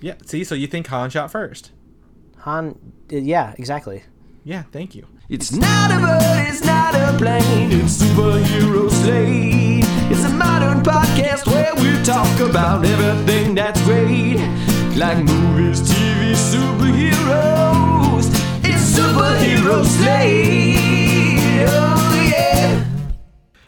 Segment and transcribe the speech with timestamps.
[0.00, 0.14] Yeah.
[0.24, 1.72] See, so you think Han shot first?
[2.38, 2.78] Han,
[3.12, 4.02] uh, yeah, exactly.
[4.44, 4.62] Yeah.
[4.72, 5.06] Thank you.
[5.28, 9.84] It's not a bird, it's not a plane, it's superhero slate.
[10.10, 14.38] It's a modern podcast where we talk about everything that's great,
[14.96, 18.26] like movies, TV, superheroes.
[18.64, 20.80] It's superhero slate.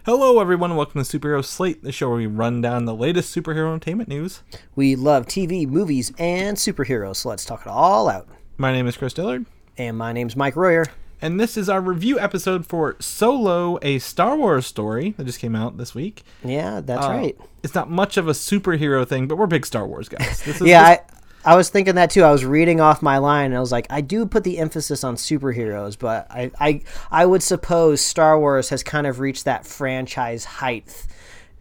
[0.04, 0.74] Hello, everyone.
[0.74, 4.42] Welcome to Superhero Slate, the show where we run down the latest superhero entertainment news.
[4.74, 8.26] We love TV, movies, and superheroes, so let's talk it all out.
[8.56, 9.46] My name is Chris Dillard,
[9.78, 10.86] And my name's Mike Royer.
[11.20, 15.54] and this is our review episode for Solo, a Star Wars story that just came
[15.54, 16.24] out this week.
[16.42, 17.38] Yeah, that's Uh, right.
[17.62, 20.42] It's not much of a superhero thing, but we're big Star Wars guys.
[20.42, 22.22] This is Yeah, this- I, I was thinking that too.
[22.22, 25.04] I was reading off my line and I was like, I do put the emphasis
[25.04, 29.66] on superheroes, but I, I, I would suppose Star Wars has kind of reached that
[29.66, 31.06] franchise height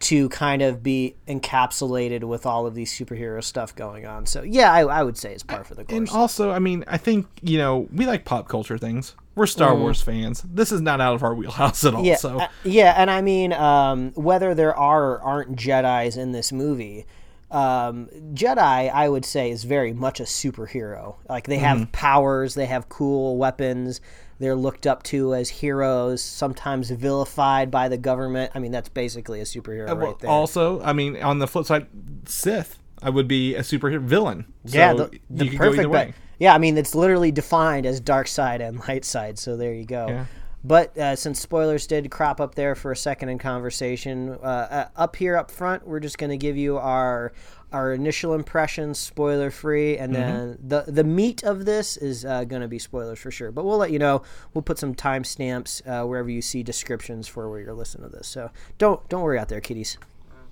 [0.02, 4.26] to kind of be encapsulated with all of these superhero stuff going on.
[4.26, 6.98] So yeah, I, I would say it's par for the and also, I mean, I
[6.98, 9.16] think you know we like pop culture things.
[9.34, 10.42] We're Star Wars fans.
[10.42, 12.04] This is not out of our wheelhouse at all.
[12.04, 12.06] Mm.
[12.06, 16.34] yeah, so uh, yeah, and I mean, um, whether there are or aren't Jedi's in
[16.34, 17.06] this movie,
[17.52, 21.16] um, Jedi, I would say, is very much a superhero.
[21.30, 21.66] Like they Mm-hmm.
[21.80, 24.02] have powers, they have cool weapons.
[24.40, 28.52] They're looked up to as heroes, sometimes vilified by the government.
[28.56, 30.30] I mean, that's basically a superhero Well, right there.
[30.32, 31.86] also, I mean, on the flip side,
[32.26, 34.46] Sith, I would be a superhero villain.
[34.66, 35.90] So yeah, the, the go perfect.
[35.90, 36.06] way.
[36.08, 39.38] ba- yeah, I mean, it's literally defined as dark side and light side.
[39.38, 40.08] So there you go.
[40.08, 40.26] Yeah.
[40.64, 44.88] But uh, since spoilers did crop up there for a second in conversation, uh, uh,
[44.96, 47.32] up here up front, we're just going to give you our
[47.72, 50.22] our initial impressions, spoiler free, and Mm-hmm.
[50.22, 53.52] then the the meat of this is uh, going to be spoilers for sure.
[53.52, 54.22] But we'll let you know.
[54.54, 58.28] We'll put some timestamps uh, wherever you see descriptions for where you're listening to this.
[58.28, 59.98] So don't don't worry out there, kiddies.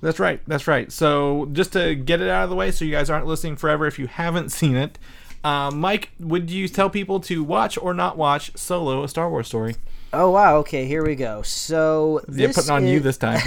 [0.01, 0.41] That's right.
[0.47, 0.91] That's right.
[0.91, 3.85] So just to get it out of the way, so you guys aren't listening forever
[3.85, 4.97] if you haven't seen it,
[5.43, 9.47] um, Mike, would you tell people to watch or not watch Solo: A Star Wars
[9.47, 9.75] Story?
[10.11, 10.57] Oh wow!
[10.57, 11.43] Okay, here we go.
[11.43, 13.39] So Yeah, this putting on you this time.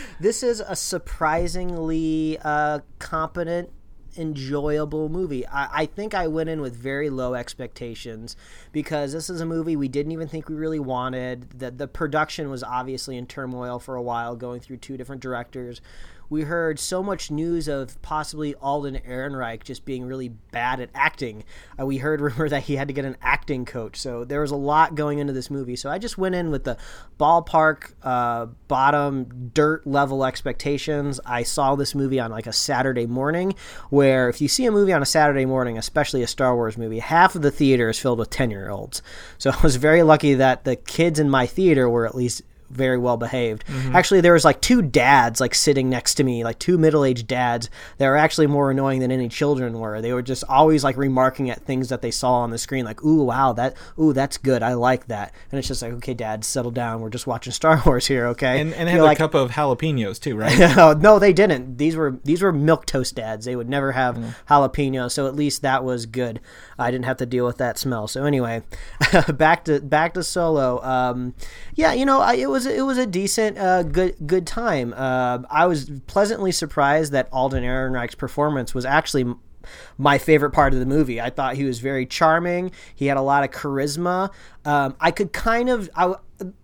[0.20, 3.70] this is a surprisingly uh, competent,
[4.16, 5.46] enjoyable movie.
[5.46, 8.36] I, I think I went in with very low expectations
[8.72, 11.60] because this is a movie we didn't even think we really wanted.
[11.60, 15.80] The, the production was obviously in turmoil for a while, going through two different directors.
[16.30, 21.44] We heard so much news of possibly Alden Ehrenreich just being really bad at acting.
[21.78, 24.00] Uh, we heard rumor that he had to get an acting coach.
[24.00, 25.76] So there was a lot going into this movie.
[25.76, 26.76] So I just went in with the
[27.18, 31.20] ballpark, uh, bottom, dirt level expectations.
[31.24, 33.54] I saw this movie on like a Saturday morning,
[33.90, 36.98] where if you see a movie on a Saturday morning, especially a Star Wars movie,
[36.98, 39.02] half of the theater is filled with 10 year olds.
[39.38, 42.42] So I was very lucky that the kids in my theater were at least
[42.74, 43.64] very well behaved.
[43.92, 47.70] Actually, there was like two dads like sitting next to me, like two middle-aged dads
[47.98, 50.00] that were actually more annoying than any children were.
[50.00, 53.02] They were just always like remarking at things that they saw on the screen, like
[53.04, 54.62] "Ooh, wow, that ooh, that's good.
[54.62, 57.00] I like that." And it's just like, "Okay, dad, settle down.
[57.00, 60.20] We're just watching Star Wars here, okay?" And and You're like, a cup of jalapenos
[60.20, 60.58] too, right?
[60.76, 61.78] no, no, they didn't.
[61.78, 63.44] These were these were milk toast dads.
[63.44, 64.16] They would never have
[64.48, 66.40] jalapeno, so at least that was good.
[66.78, 68.08] I didn't have to deal with that smell.
[68.08, 68.62] So anyway,
[69.34, 70.82] back to back to Solo.
[70.82, 71.34] Um,
[71.74, 74.94] yeah, you know, I, it was it was a decent, uh, good good time.
[74.96, 79.34] Uh, I was pleasantly surprised that Alden Ehrenreich's performance was actually
[79.98, 81.20] my favorite part of the movie.
[81.20, 82.70] I thought he was very charming.
[82.94, 84.32] He had a lot of charisma.
[84.64, 86.14] Um, I could kind of, I,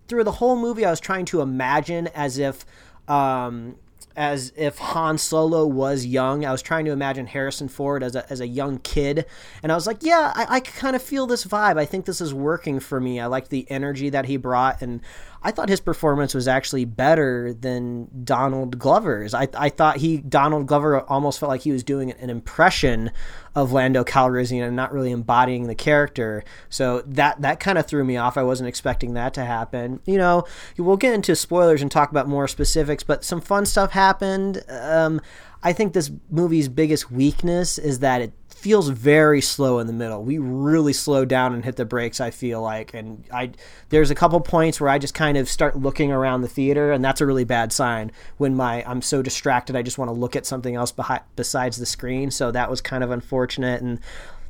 [0.07, 2.65] through the whole movie, I was trying to imagine as if.
[3.07, 3.75] Um,
[4.15, 6.43] as if Han Solo was young.
[6.43, 9.25] I was trying to imagine Harrison Ford as a, as a young kid.
[9.63, 11.79] And I was like, yeah, I, I kind of feel this vibe.
[11.79, 13.21] I think this is working for me.
[13.21, 14.81] I liked the energy that he brought.
[14.81, 14.99] And
[15.43, 19.33] I thought his performance was actually better than Donald Glover's.
[19.33, 23.11] I, I thought he, Donald Glover almost felt like he was doing an impression
[23.55, 26.43] of Lando Calrissian and not really embodying the character.
[26.69, 28.37] So that that kind of threw me off.
[28.37, 29.99] I wasn't expecting that to happen.
[30.05, 30.45] You know,
[30.77, 34.63] we'll get into spoilers and talk about more specifics, but some fun stuff happened.
[34.69, 35.21] Um,
[35.63, 40.23] I think this movie's biggest weakness is that it feels very slow in the middle.
[40.23, 42.21] We really slow down and hit the brakes.
[42.21, 43.51] I feel like, and I
[43.89, 47.03] there's a couple points where I just kind of start looking around the theater, and
[47.03, 48.11] that's a really bad sign.
[48.37, 51.77] When my I'm so distracted, I just want to look at something else behind besides
[51.77, 52.29] the screen.
[52.29, 53.99] So that was kind of unfortunate, and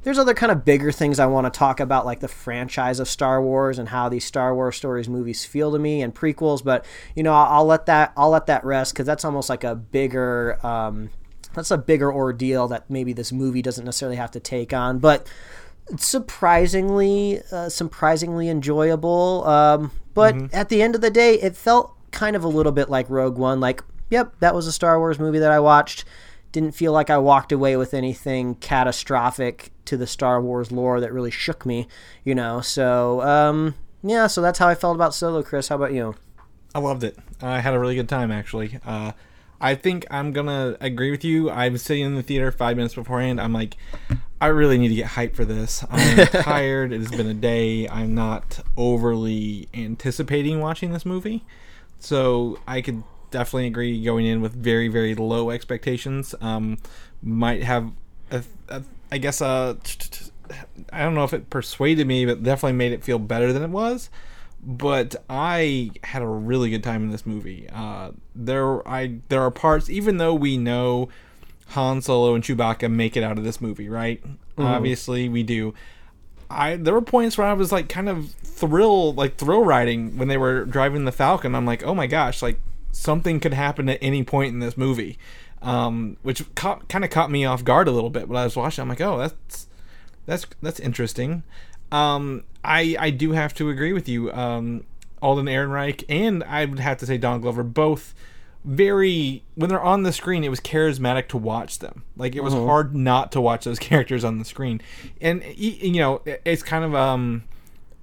[0.03, 3.07] there's other kind of bigger things I want to talk about, like the franchise of
[3.07, 6.61] Star Wars and how these Star Wars stories movies feel to me and prequels.
[6.61, 6.85] But
[7.15, 9.73] you know, I'll, I'll let that I'll let that rest because that's almost like a
[9.73, 10.59] bigger.
[10.65, 11.11] Um,
[11.53, 15.27] that's a bigger ordeal that maybe this movie doesn't necessarily have to take on, but
[15.97, 19.45] surprisingly, uh, surprisingly enjoyable.
[19.47, 22.89] Um, but at the end of the day, it felt kind of a little bit
[22.89, 23.59] like Rogue One.
[23.59, 26.05] Like, yep, that was a Star Wars movie that I watched.
[26.51, 31.13] didn't feel like I walked away with anything catastrophic to the Star Wars lore that
[31.13, 31.87] really shook me,
[32.23, 32.61] you know.
[32.61, 35.43] So, um, yeah, so that's how I felt about Solo.
[35.43, 36.15] Chris, how about you?
[36.73, 37.17] I loved it.
[37.41, 38.79] I had a really good time actually.
[38.85, 39.11] Uh,
[39.61, 41.49] I think I'm gonna agree with you.
[41.49, 43.39] I was sitting in the theater five minutes beforehand.
[43.39, 43.77] I'm like,
[44.41, 45.85] I really need to get hyped for this.
[45.89, 46.91] I'm tired.
[46.91, 47.87] It has been a day.
[47.87, 51.45] I'm not overly anticipating watching this movie,
[51.99, 56.33] so I could definitely agree going in with very very low expectations.
[56.41, 56.79] Um,
[57.21, 57.91] might have,
[58.31, 59.77] a, a, I guess, a.
[60.91, 63.69] I don't know if it persuaded me, but definitely made it feel better than it
[63.69, 64.09] was
[64.63, 67.67] but I had a really good time in this movie.
[67.73, 71.09] Uh, there, I there are parts, even though we know
[71.69, 74.21] Han Solo and Chewbacca make it out of this movie, right?
[74.57, 75.73] Obviously, we do.
[76.49, 80.27] I there were points where I was like kind of thrill, like thrill riding when
[80.27, 81.55] they were driving the Falcon.
[81.55, 82.59] I'm like, oh my gosh, like
[82.91, 85.17] something could happen at any point in this movie,
[85.61, 88.27] um, which caught, kind of caught me off guard a little bit.
[88.27, 89.67] But I was watching, I'm like, oh, that's
[90.25, 91.43] that's that's interesting.
[91.91, 94.31] Um, I I do have to agree with you.
[94.31, 94.85] Um,
[95.21, 98.15] Alden Ehrenreich and I would have to say Don Glover both
[98.63, 102.53] very when they're on the screen it was charismatic to watch them like it was
[102.53, 104.79] hard not to watch those characters on the screen
[105.19, 107.43] and you know it's kind of um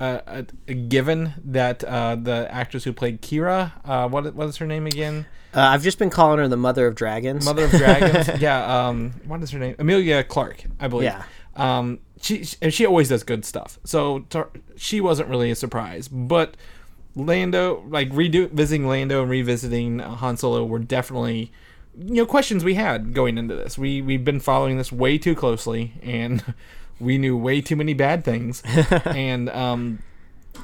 [0.00, 4.56] a, a, a given that uh, the actress who played Qi'ra uh, what what is
[4.56, 7.44] her name again Uh, I've just been calling her the Mother of Dragons.
[7.44, 8.28] Mother of Dragons.
[8.40, 8.86] yeah.
[8.88, 9.76] Um, what is her name?
[9.78, 11.04] Emilia Clarke, I believe.
[11.06, 11.22] Yeah.
[11.58, 13.78] Um, she and she always does good stuff.
[13.84, 14.46] So to,
[14.76, 16.56] she wasn't really a surprise, but
[17.14, 21.52] Lando, like redo visiting Lando and revisiting uh, Han Solo, were definitely
[21.98, 23.76] you know questions we had going into this.
[23.76, 26.54] We we've been following this way too closely, and
[27.00, 28.62] we knew way too many bad things,
[29.04, 29.98] and um,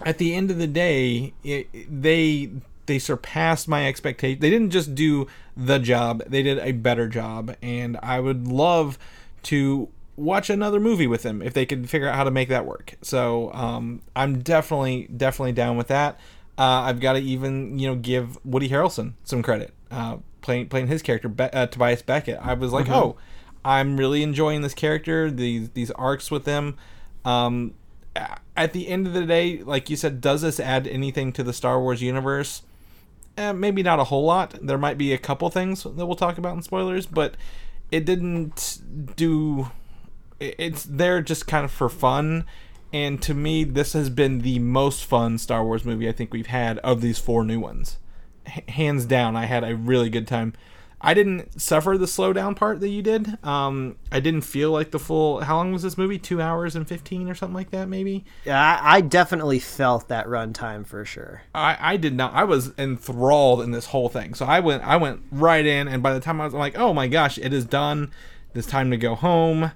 [0.05, 2.51] at the end of the day, it, they
[2.87, 4.41] they surpassed my expectation.
[4.41, 5.27] They didn't just do
[5.57, 8.99] the job; they did a better job, and I would love
[9.45, 12.67] to watch another movie with them if they can figure out how to make that
[12.67, 12.95] work.
[13.03, 16.19] So um, I'm definitely definitely down with that.
[16.57, 20.87] Uh, I've got to even you know give Woody Harrelson some credit uh, playing playing
[20.87, 22.39] his character Be- uh, Tobias Beckett.
[22.41, 23.17] I was like, oh,
[23.65, 25.31] I'm really enjoying this character.
[25.31, 26.77] These these arcs with them.
[27.25, 27.75] Um,
[28.57, 31.53] at the end of the day, like you said, does this add anything to the
[31.53, 32.63] Star Wars universe?
[33.37, 34.55] Eh, maybe not a whole lot.
[34.63, 37.37] There might be a couple things that we'll talk about in spoilers, but
[37.91, 38.79] it didn't
[39.17, 39.71] do.
[40.41, 42.45] It- It's there just kind of for fun,
[42.93, 46.47] and to me, this has been the most fun Star Wars movie I think we've
[46.47, 47.99] had of these four new ones.
[48.47, 50.53] H- hands down, I had a really good time.
[51.07, 53.37] I didn't suffer the slowdown part that you did.
[53.45, 55.41] Um, I didn't feel like the full.
[55.43, 56.19] How long was this movie?
[56.19, 58.25] Two hours and fifteen or something like that, maybe.
[58.47, 61.43] Yeah, I, I definitely felt that runtime for sure.
[61.55, 62.33] I, I did not.
[62.33, 64.33] I was enthralled in this whole thing.
[64.33, 66.79] So I went I went right in, and by the time I was I'm like,
[66.79, 68.11] oh my gosh, it is done.
[68.55, 69.73] It's time to go home.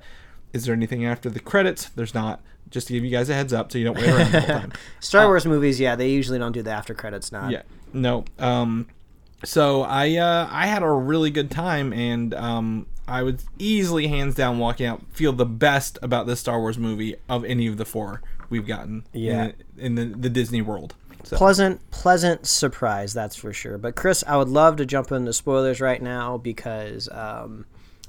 [0.53, 1.89] Is there anything after the credits?
[1.91, 2.41] There's not.
[2.71, 4.49] Just to give you guys a heads up, so you don't wait around the whole
[4.61, 4.73] time.
[5.01, 7.33] Star Wars movies, yeah, they usually don't do the after credits.
[7.33, 7.51] Not.
[7.51, 7.63] Yeah.
[7.95, 8.25] No.
[8.39, 8.89] Um
[9.45, 14.35] so I uh I had a really good time and um I would easily hands
[14.35, 17.87] down walking out feel the best about this Star Wars movie of any of the
[17.87, 18.21] four
[18.51, 19.53] we've gotten Yeah.
[19.79, 20.95] in, the, in the, the Disney world.
[21.25, 25.33] So pleasant pleasant surprise that's for sure but chris i would love to jump into
[25.33, 27.65] spoilers right now because um,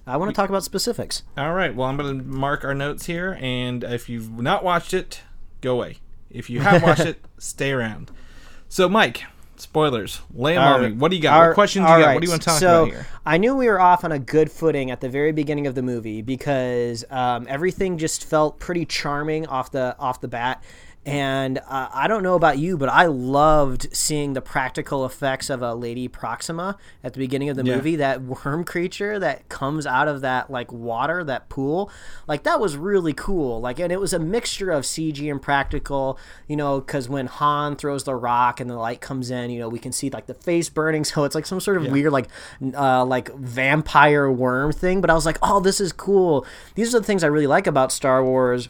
[0.10, 3.06] i want to talk about specifics all right, well I'm going to mark our notes
[3.06, 5.22] here and if you've not watched it,
[5.62, 5.98] go away.
[6.30, 8.12] If you have watched it, stay around.
[8.68, 9.24] So Mike,
[9.58, 10.22] spoilers.
[10.34, 10.92] Lay 'em on me.
[10.94, 11.34] What do you got?
[11.42, 12.02] All- what questions you got?
[12.02, 13.08] right, What do you want to talk so about here?
[13.26, 15.82] I knew we were off on a good footing at the very beginning of the
[15.82, 20.64] movie because um, everything just felt pretty charming off the off the bat.
[21.06, 25.62] And uh, I don't know about you, but I loved seeing the practical effects of
[25.62, 27.78] a Lady Proxima at the beginning of the Yeah.
[27.78, 27.96] movie.
[27.96, 31.90] That worm creature that comes out of that like water, that pool,
[32.28, 33.62] like that was really cool.
[33.62, 36.20] Like, and it was a mixture of CG and practical.
[36.48, 39.70] You know, because when Han throws the rock and the light comes in, you know,
[39.70, 41.06] we can see like the face burning.
[41.06, 42.28] So it's like some sort of weird like
[42.78, 45.02] uh, like vampire worm thing.
[45.02, 46.46] But I was like, oh, this is cool.
[46.76, 48.70] These are the things I really like about Star Wars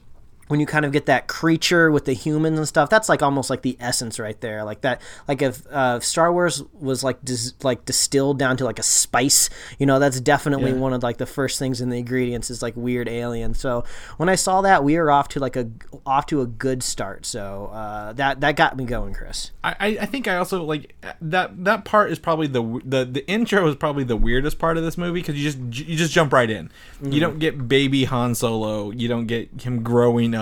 [0.50, 3.50] when you kind of get that creature with the humans and stuff that's like almost
[3.50, 7.54] like the essence right there like that like if uh, star wars was like dis-
[7.64, 11.26] like distilled down to like a spice you know that's definitely one of like the
[11.26, 13.84] first things in the ingredients is like weird alien so
[14.18, 15.70] when i saw that we were off to like a
[16.06, 20.06] off to a good start so uh, that that got me going chris I, I
[20.06, 24.04] think I also like that that part is probably the the the intro is probably
[24.04, 26.72] the weirdest part of this movie because you just you just jump right in.
[27.02, 28.92] You don't get baby Han Solo.
[28.92, 30.39] You don't get him growing up.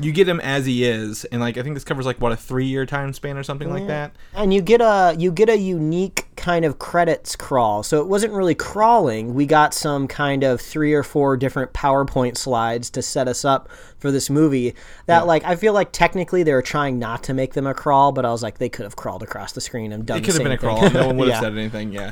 [0.00, 2.36] You get him as he is, and like I think this covers like what a
[2.36, 4.16] three year time span or something like that.
[4.34, 8.32] and you get a you get a unique kind of credits crawl so it wasn't
[8.32, 13.28] really crawling we got some kind of three or four different powerpoint slides to set
[13.28, 14.74] us up for this movie
[15.06, 18.10] that like i feel like technically they were trying not to make them a crawl
[18.10, 20.26] but i was like they could have crawled across the screen and done It the
[20.32, 20.68] could have been a thing.
[20.90, 20.90] crawl.
[20.90, 21.48] No one would have Yeah.
[21.48, 21.92] said anything.
[21.92, 22.10] Yeah.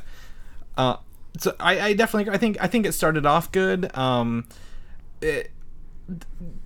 [0.78, 0.96] Uh,
[1.38, 3.96] so I, I definitely I think I think it started off good.
[3.96, 4.46] Um,
[5.20, 5.50] it,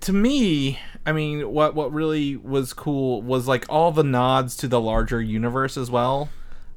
[0.01, 4.67] to me, I mean, what what really was cool was like all the nods to
[4.67, 6.29] the larger universe as well.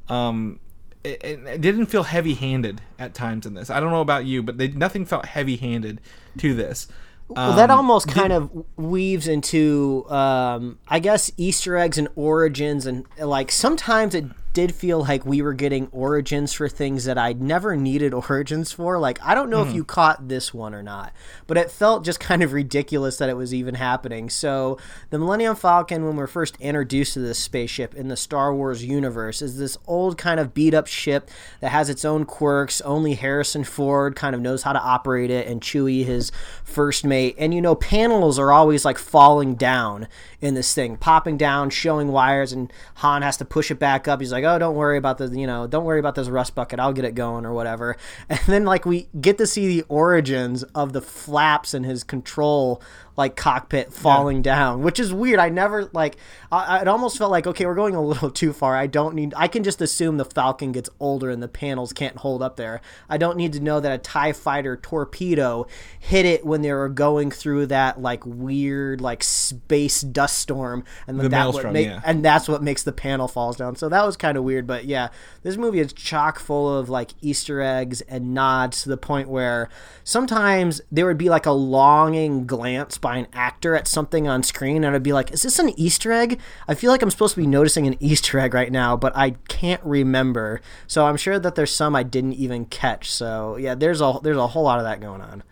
[0.09, 0.61] Um,
[1.05, 3.71] it, it, didn't feel heavy handed at times in this.
[3.71, 6.01] I don't know about you, but they, nothing felt heavy handed
[6.39, 6.89] to this.
[7.29, 12.87] Well, that Um, almost kind of weaves into, um, I guess, Easter eggs and origins,
[12.87, 14.25] and like sometimes it
[14.59, 18.99] did feel like we were getting origins for things that I'd never needed origins for.
[18.99, 19.77] Like I don't know if hmm.
[19.77, 21.13] you caught this one or not,
[21.47, 24.29] but it felt just kind of ridiculous that it was even happening.
[24.29, 24.77] So
[25.11, 29.43] the Millennium Falcon, when we're first introduced to this spaceship in the Star Wars universe,
[29.43, 32.81] is this old kind of beat up ship that has its own quirks.
[32.81, 36.33] Only Harrison Ford kind of knows how to operate it, and Chewie, his
[36.65, 37.37] first mate.
[37.39, 40.09] And you know, panels are always like falling down
[40.41, 44.21] in this thing, popping down, showing wires, and Han has to push it back up.
[44.21, 46.81] He's like, "Oh, don't worry about the, you know, don't worry about this rust bucket.
[46.81, 47.97] I'll get it going or whatever."
[48.29, 52.83] And then like we get to see the origins of the flaps and his control
[53.19, 55.41] like cockpit falling down, which is weird.
[55.41, 56.17] I never like.
[56.51, 58.77] I, I- it almost felt like okay, we're going a little too far.
[58.77, 59.35] I don't need.
[59.37, 62.81] I can just assume the Falcon gets older and the panels can't hold up there.
[63.11, 65.67] I don't need to know that a Tie Fighter torpedo
[65.99, 71.19] hit it when they were going through that like weird like space dust storm, and
[71.19, 72.01] The that what make, yeah.
[72.05, 73.75] and that's what makes the panel falls down.
[73.75, 75.09] So that was kind of weird, but yeah,
[75.43, 79.69] this movie is chock full of like Easter eggs and nods to the point where
[80.05, 84.85] sometimes there would be like a longing glance by an actor at something on screen,
[84.85, 86.39] and I'd be like, "Is this an Easter egg?"
[86.69, 89.31] I feel like I'm supposed to be noticing an Easter egg right now, but I
[89.49, 90.61] can't remember.
[90.87, 93.11] So I'm sure that there's some I didn't even catch.
[93.11, 95.43] So yeah, there's a there's a whole lot of that going on.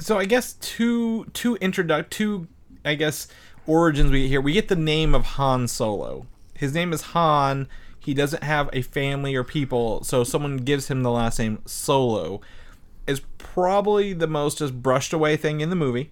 [0.00, 2.48] so I guess two two introduct two
[2.84, 3.28] I guess
[3.68, 4.40] origins we get here.
[4.40, 6.26] We get the name of Han Solo.
[6.54, 7.68] His name is Han.
[8.00, 12.40] He doesn't have a family or people, so someone gives him the last name Solo.
[13.06, 16.10] Is probably the most just brushed away thing in the movie.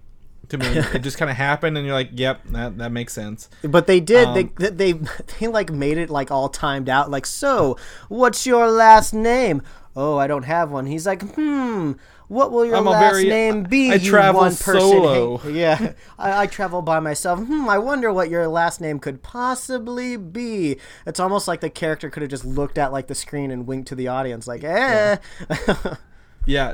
[0.51, 3.51] To me, it just kind of happened, and you're like, "Yep, that that makes sense."
[3.63, 4.29] But they did.
[4.29, 4.93] Um, they they
[5.41, 7.11] they like made it like all timed out.
[7.11, 7.77] Like, so
[8.09, 9.63] what's your last name?
[9.95, 10.87] Oh, I don't have one.
[10.87, 11.93] He's like, hmm.
[12.29, 13.91] What will your I'm last very- name be?
[13.91, 14.81] I travel one person?
[14.81, 15.43] solo.
[15.49, 17.41] yeah, I, I travel by myself.
[17.41, 17.69] Hmm.
[17.69, 20.77] I wonder what your last name could possibly be.
[21.07, 23.89] It's almost like the character could have just looked at like the screen and winked
[23.89, 25.17] to the audience, like, eh.
[25.51, 25.95] Yeah,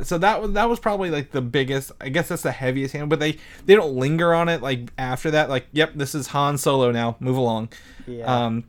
[0.02, 1.90] so that was that was probably like the biggest.
[2.00, 5.32] I guess that's the heaviest hand, but they they don't linger on it like after
[5.32, 5.50] that.
[5.50, 7.16] Like, yep, this is Han Solo now.
[7.18, 7.70] Move along.
[8.06, 8.24] Yeah.
[8.24, 8.64] Um,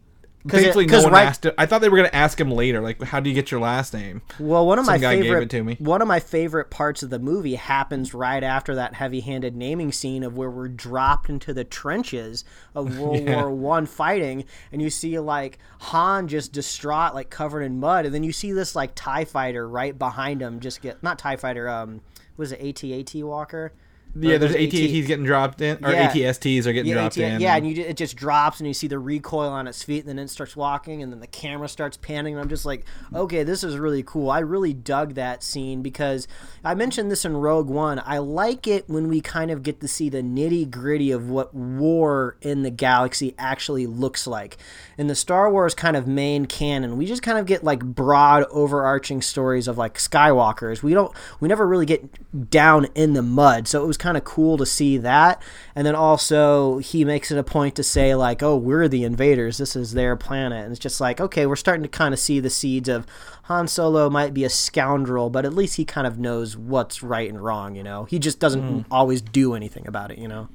[0.48, 1.46] thankfully, no one right- asked.
[1.46, 1.56] It.
[1.58, 2.82] I thought they were gonna ask him later.
[2.82, 4.22] Like, how do you get your last name?
[4.40, 5.76] Well, one of my Some gave favorite it to me.
[5.80, 10.24] one of my favorite parts of the movie happens right after that heavy-handed naming scene
[10.24, 13.36] of where we're dropped into the trenches of World Yeah.
[13.42, 18.14] War One fighting, and you see like Han just distraught, like covered in mud, and
[18.14, 21.68] then you see this like Tie Fighter right behind him, just get not Tie Fighter,
[21.70, 22.02] um,
[22.38, 23.74] was it AT-AT Walker?
[24.18, 26.10] Yeah, there's AT-ATs getting dropped in, or Yeah.
[26.10, 27.42] ATSTs are getting yeah, dropped AT in.
[27.42, 30.10] yeah, and you, it just drops, and you see the recoil on its feet, and
[30.10, 33.44] then it starts walking, and then the camera starts panning, and I'm just like, okay,
[33.44, 34.30] this is really cool.
[34.30, 36.28] I really dug that scene because
[36.64, 38.02] I mentioned this in Rogue One.
[38.06, 41.54] I like it when we kind of get to see the nitty gritty of what
[41.54, 44.58] war in the galaxy actually looks like.
[44.98, 48.46] In the Star Wars kind of main canon, we just kind of get like broad,
[48.50, 50.82] overarching stories of like Skywalkers.
[50.82, 54.24] We don't, we never really get down in the mud, so it was kind of
[54.24, 55.42] cool to see that.
[55.76, 59.58] And then also, he makes it a point to say like, "Oh, we're the invaders.
[59.58, 62.40] This is their planet." And it's just like, okay, we're starting to kind of see
[62.40, 63.06] the seeds of
[63.44, 67.30] Han Solo might be a scoundrel, but at least he kind of knows what's right
[67.30, 67.76] and wrong.
[67.76, 68.86] You know, he just doesn't mm.
[68.92, 70.18] always do anything about it.
[70.18, 70.50] You know.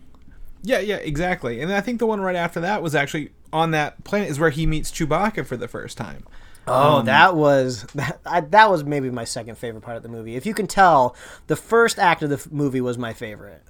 [0.63, 1.61] yeah, yeah, exactly.
[1.61, 4.51] And I think the one right after that was actually on that planet is where
[4.51, 6.25] he meets Chewbacca for the first time.
[6.67, 10.09] Oh, um, that was that, I, that was maybe my second favorite part of the
[10.09, 10.37] movie.
[10.37, 13.63] If you can tell, the first act of the movie was my favorite.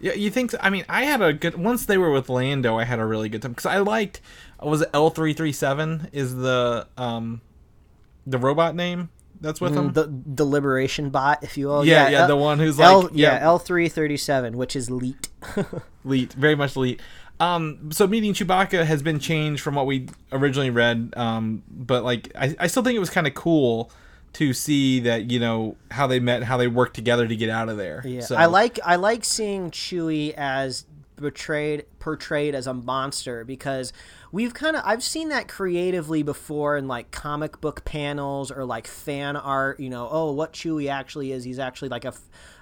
[0.00, 0.54] Yeah, you think?
[0.60, 2.78] I mean, I had a good once they were with Lando.
[2.78, 4.20] I had a really good time because I liked.
[4.60, 6.08] Was it L three three seven?
[6.12, 7.42] Is the um,
[8.26, 9.10] the robot name
[9.42, 9.88] that's with mm-hmm.
[9.88, 9.92] him?
[9.92, 11.84] The the liberation bot, if you will.
[11.84, 13.44] Yeah, yeah, L- uh, the one who's L, like- yeah, yeah.
[13.44, 15.28] L three thirty seven, which is Leet.
[16.04, 17.00] Leet, very much Leet.
[17.40, 21.14] Um, so meeting Chewbacca has been changed from what we originally read.
[21.16, 23.90] Um, but like, I, I still think it was kind of cool
[24.34, 27.68] to see that you know how they met, how they worked together to get out
[27.68, 28.02] of there.
[28.04, 30.84] Yeah, So, I like I like seeing Chewie as
[31.16, 33.92] portrayed portrayed as a monster because
[34.32, 38.86] we've kind of I've seen that creatively before in like comic book panels or like
[38.88, 39.78] fan art.
[39.78, 42.12] You know, oh, what Chewie actually is, he's actually like a,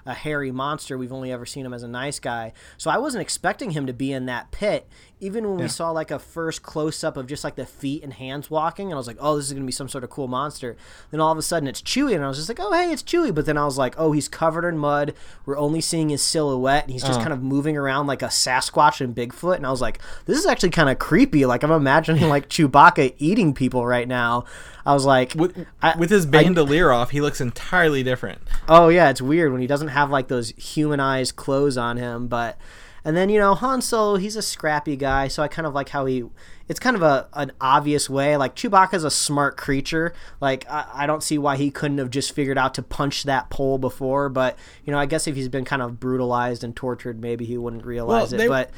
[0.05, 0.97] a hairy monster.
[0.97, 3.93] We've only ever seen him as a nice guy, so I wasn't expecting him to
[3.93, 4.87] be in that pit.
[5.21, 5.65] Even when Yeah.
[5.65, 8.87] we saw like a first close up of just like the feet and hands walking,
[8.87, 10.77] and I was like, oh, this is gonna be some sort of cool monster.
[11.11, 13.03] Then all of a sudden it's Chewie, and I was just like, oh, hey, it's
[13.03, 13.33] Chewie.
[13.35, 15.13] But then I was like, oh, he's covered in mud.
[15.45, 17.23] We're only seeing his silhouette, and he's just Uh.
[17.23, 19.55] kind of moving around like a Sasquatch and Bigfoot.
[19.57, 21.45] And I was like, this is actually kind of creepy.
[21.45, 24.45] Like I'm imagining like Chewbacca eating people right now.
[24.85, 28.41] I was like, With I- with his bandolier off, he looks entirely different.
[28.67, 32.57] Oh yeah, it's weird when he doesn't have like those humanized clothes on him, but
[33.05, 35.89] and then you know Han Solo, he's a scrappy guy, so I kind of like
[35.89, 36.25] how he.
[36.69, 38.37] It's kind of a an obvious way.
[38.37, 40.13] Like Chewbacca's a smart creature.
[40.39, 43.49] Like I, I don't see why he couldn't have just figured out to punch that
[43.49, 44.29] pole before.
[44.29, 47.57] But you know, I guess if he's been kind of brutalized and tortured, maybe he
[47.57, 48.47] wouldn't realize they- it.
[48.47, 48.69] But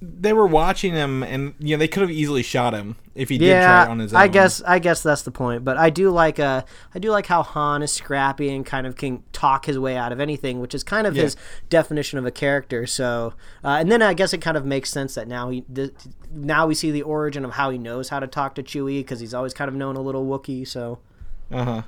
[0.00, 3.38] They were watching him, and you know they could have easily shot him if he
[3.38, 4.20] did try yeah, it on his own.
[4.20, 5.64] I guess I guess that's the point.
[5.64, 6.62] But I do like uh
[6.94, 10.12] I do like how Han is scrappy and kind of can talk his way out
[10.12, 11.24] of anything, which is kind of Yeah.
[11.24, 11.36] his
[11.68, 12.86] definition of a character.
[12.86, 15.90] So, uh, and then I guess it kind of makes sense that now he th-
[16.32, 19.18] now we see the origin of how he knows how to talk to Chewie because
[19.20, 20.68] he's always kind of known a little Wookiee.
[20.68, 20.98] So
[21.50, 21.82] Uh huh.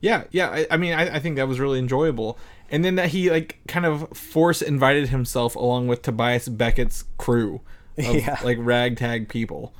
[0.00, 0.50] Yeah, yeah.
[0.50, 2.36] I, I mean, I, I think that was really enjoyable,
[2.70, 7.60] and then that he like kind of force invited himself along with Tobias Beckett's crew
[7.98, 8.38] of Yeah.
[8.42, 9.72] like ragtag people.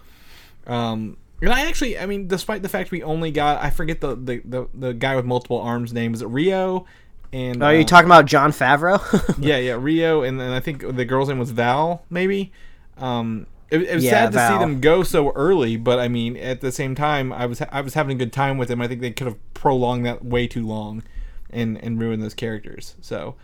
[0.67, 4.15] Um, and I actually, I mean, despite the fact we only got, I forget the
[4.17, 6.15] the, the, the guy with multiple arms name.
[6.15, 6.87] Is it Rio?
[7.33, 9.01] And are you uh, talking about Jon Favreau?
[9.43, 12.53] yeah, yeah, Rio, and then I think the girl's name was Val, maybe.
[12.97, 14.53] Um, it, it was Yeah, sad to Val.
[14.53, 17.81] see them go so early, but I mean, at the same time, I was I
[17.81, 18.81] was having a good time with them.
[18.81, 21.03] I think they could have prolonged that way too long,
[21.51, 22.95] and and ruined those characters.
[23.01, 23.35] So,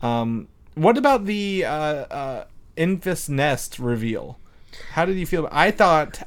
[0.00, 2.44] um, what about the uh, uh,
[2.76, 4.38] Enfys Nest reveal?
[4.92, 5.46] How did you feel?
[5.46, 5.58] About it?
[5.58, 6.22] I thought.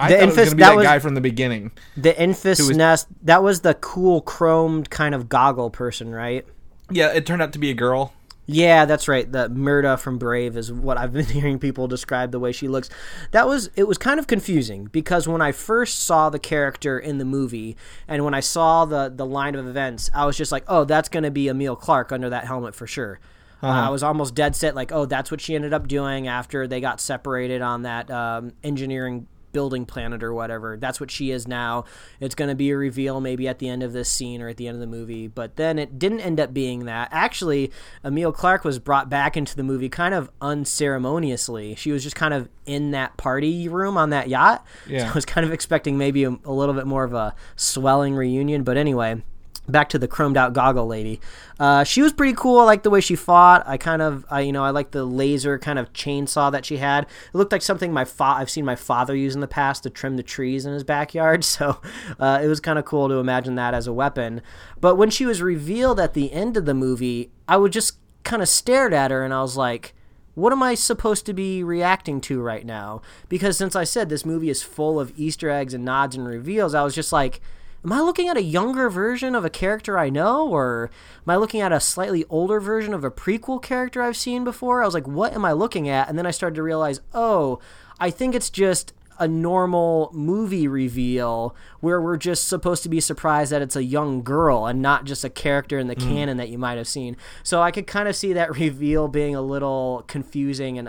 [0.00, 1.72] I The thought it was going to be that that was- guy from the beginning.
[1.96, 3.08] the Enfys was- Nest.
[3.24, 6.46] That was the cool chromed kind of goggle person, right?
[6.90, 8.12] Yeah, it turned out to be a girl.
[8.50, 9.30] Yeah, that's right.
[9.30, 12.88] The Merida from Brave is what I've been hearing people describe the way she looks.
[13.32, 17.18] That was it was kind of confusing because when I first saw the character in
[17.18, 17.76] the movie
[18.08, 21.10] and when I saw the the line of events, I was just like, "Oh, that's
[21.10, 23.20] going to be Emilia Clarke under that helmet for sure."
[23.62, 26.66] Uh, I was almost dead set like, "Oh, that's what she ended up doing after
[26.66, 29.26] they got separated on that um, engineering
[29.58, 30.76] building planet or whatever.
[30.76, 31.84] That's what she is now.
[32.20, 34.56] It's going to be a reveal maybe at the end of this scene or at
[34.56, 35.26] the end of the movie.
[35.26, 37.08] But then it didn't end up being that.
[37.10, 37.72] Actually,
[38.04, 41.74] Emilia Clarke was brought back into the movie kind of unceremoniously.
[41.74, 44.64] She was just kind of in that party room on that yacht.
[44.86, 45.06] Yeah.
[45.06, 48.14] So I was kind of expecting maybe a, a little bit more of a swelling
[48.14, 48.62] reunion.
[48.62, 49.24] But anyway.
[49.68, 51.20] Back to the chromed out goggle lady.
[51.60, 52.58] Uh, she was pretty cool.
[52.60, 53.62] I like the way she fought.
[53.66, 56.78] I kind of, I, you know, I like the laser kind of chainsaw that she
[56.78, 57.04] had.
[57.04, 59.90] It looked like something my fa- I've seen my father use in the past to
[59.90, 61.44] trim the trees in his backyard.
[61.58, 61.80] So
[62.20, 64.42] uh, it was kind of cool to imagine that as a weapon.
[64.80, 68.42] But when she was revealed at the end of the movie, I would just kind
[68.42, 69.94] of stared at her and I was like,
[70.38, 73.02] what am I supposed to be reacting to right now?
[73.28, 76.74] Because since I said this movie is full of Easter eggs and nods and reveals,
[76.74, 77.40] I was just like,
[77.84, 80.48] am I looking at a younger version of a character I know?
[80.48, 80.90] Or
[81.26, 84.82] am I looking at a slightly older version of a prequel character I've seen before?
[84.82, 86.08] I was like, what am I looking at?
[86.08, 87.60] And then I started to realize, oh,
[88.00, 93.50] I think it's just a normal movie reveal where we're just supposed to be surprised
[93.50, 96.08] that it's a young girl and not just a character in the mm.
[96.08, 97.16] canon that you might have seen.
[97.42, 100.88] So I could kind of see that reveal being a little confusing and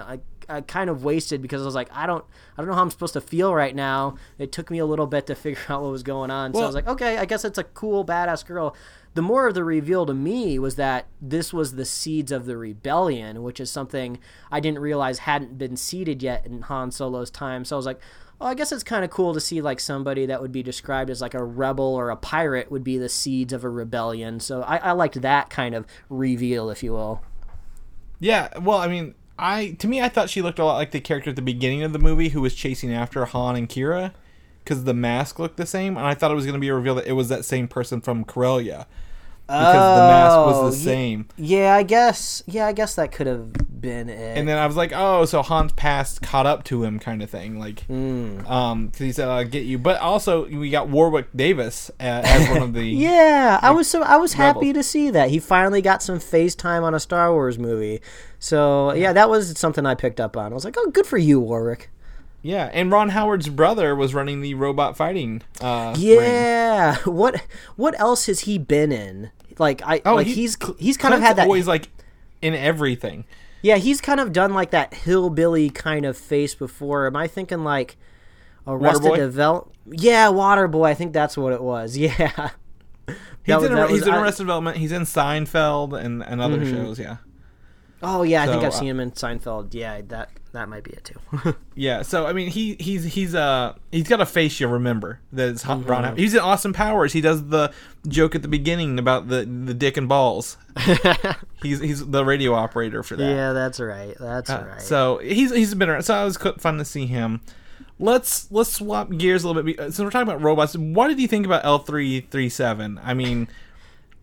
[0.50, 2.24] I, kind of wasted because I was like, I don't,
[2.58, 4.16] I don't know how I'm supposed to feel right now.
[4.38, 6.54] It took me a little bit to figure out what was going on.
[6.54, 8.76] so I was like, okay, I guess it's a cool, badass girl.
[9.16, 12.58] The more of the reveal to me was that this was the seeds of the
[12.58, 14.20] rebellion, which is something
[14.52, 17.66] I didn't realize hadn't been seeded yet in Han Solo's time.
[17.66, 18.00] So I was like,
[18.42, 21.10] oh, I guess it's kind of cool to see like somebody that would be described
[21.10, 24.40] as like a rebel or a pirate would be the seeds of a rebellion.
[24.40, 27.22] So I, I liked that kind of reveal, if you will.
[28.20, 31.00] Yeah, well, I mean, I to me, I thought she looked a lot like the
[31.00, 34.12] character at the beginning of the movie who was chasing after Han and Qi'ra,
[34.64, 36.76] because the mask looked the same, and I thought it was going to be a
[36.76, 38.86] reveal that it was that same person from Corellia,
[39.50, 41.28] because the mask Oh, was the same.
[41.38, 42.44] Yeah, I guess.
[42.48, 44.38] Yeah, I guess that could have been it.
[44.38, 47.30] And then I was like, oh, so Han's past caught up to him, kind of
[47.30, 48.46] thing, like, Hmm.
[48.46, 52.50] um, because he said, "I'll get you." But also, we got Warwick Davis uh, as
[52.50, 54.86] one of the Yeah, I was so I was happy Rebels.
[54.86, 58.02] to see that he finally got some FaceTime on a Star Wars movie.
[58.38, 60.52] So yeah, that was something I picked up on.
[60.52, 61.90] I was like, oh, good for you, Warwick.
[62.42, 65.42] yeah, and Ron Howard's brother was running the robot fighting.
[65.62, 66.06] Uh, ring.
[66.06, 67.42] Yeah, what
[67.78, 69.32] what else has he been in?
[69.60, 71.44] Like I Oh, like he- he's he's kind of had that.
[71.44, 71.90] always like
[72.42, 73.26] in everything.
[73.62, 77.06] Yeah, he's kind of done like that hillbilly kind of face before.
[77.08, 77.98] Am I thinking like
[78.66, 79.16] Arrested Waterboy?
[79.18, 79.74] Develop?
[79.86, 80.88] Yeah, Waterboy.
[80.88, 81.98] I think that's what it was.
[81.98, 82.50] Yeah.
[83.44, 84.78] He's was- in, he's was- in I- Arrested Development.
[84.78, 87.00] He's in Seinfeld and, and other shows.
[87.00, 87.18] Yeah,
[88.04, 89.74] Oh yeah, I think I've uh, seen him in Seinfeld.
[89.74, 91.56] Yeah, that that might be it too.
[91.76, 92.02] yeah.
[92.02, 95.64] So I mean, he he's he's uh he's got a face you'll remember that is
[95.64, 95.84] Mm-hmm.
[95.84, 96.18] hot Ron.
[96.18, 97.14] He's in Austin Powers.
[97.14, 97.72] He does the
[98.08, 100.58] joke at the beginning about the the dick and balls.
[101.62, 103.30] he's he's the radio operator for that.
[103.30, 104.16] yeah, that's right.
[104.20, 104.82] That's Uh, right.
[104.82, 106.04] So he's he's been around.
[106.04, 107.42] So it was fun to see him.
[108.00, 109.78] Let's let's swap gears a little bit.
[109.78, 113.00] Since we're talking about robots, what did you think about L three three seven?
[113.04, 113.50] I mean,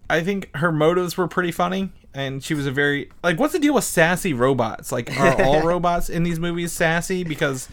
[0.08, 3.38] I think her motives were pretty funny, and she was a very like.
[3.38, 4.90] What's the deal with sassy robots?
[4.90, 7.22] Like, are all robots in these movies sassy?
[7.22, 7.68] Because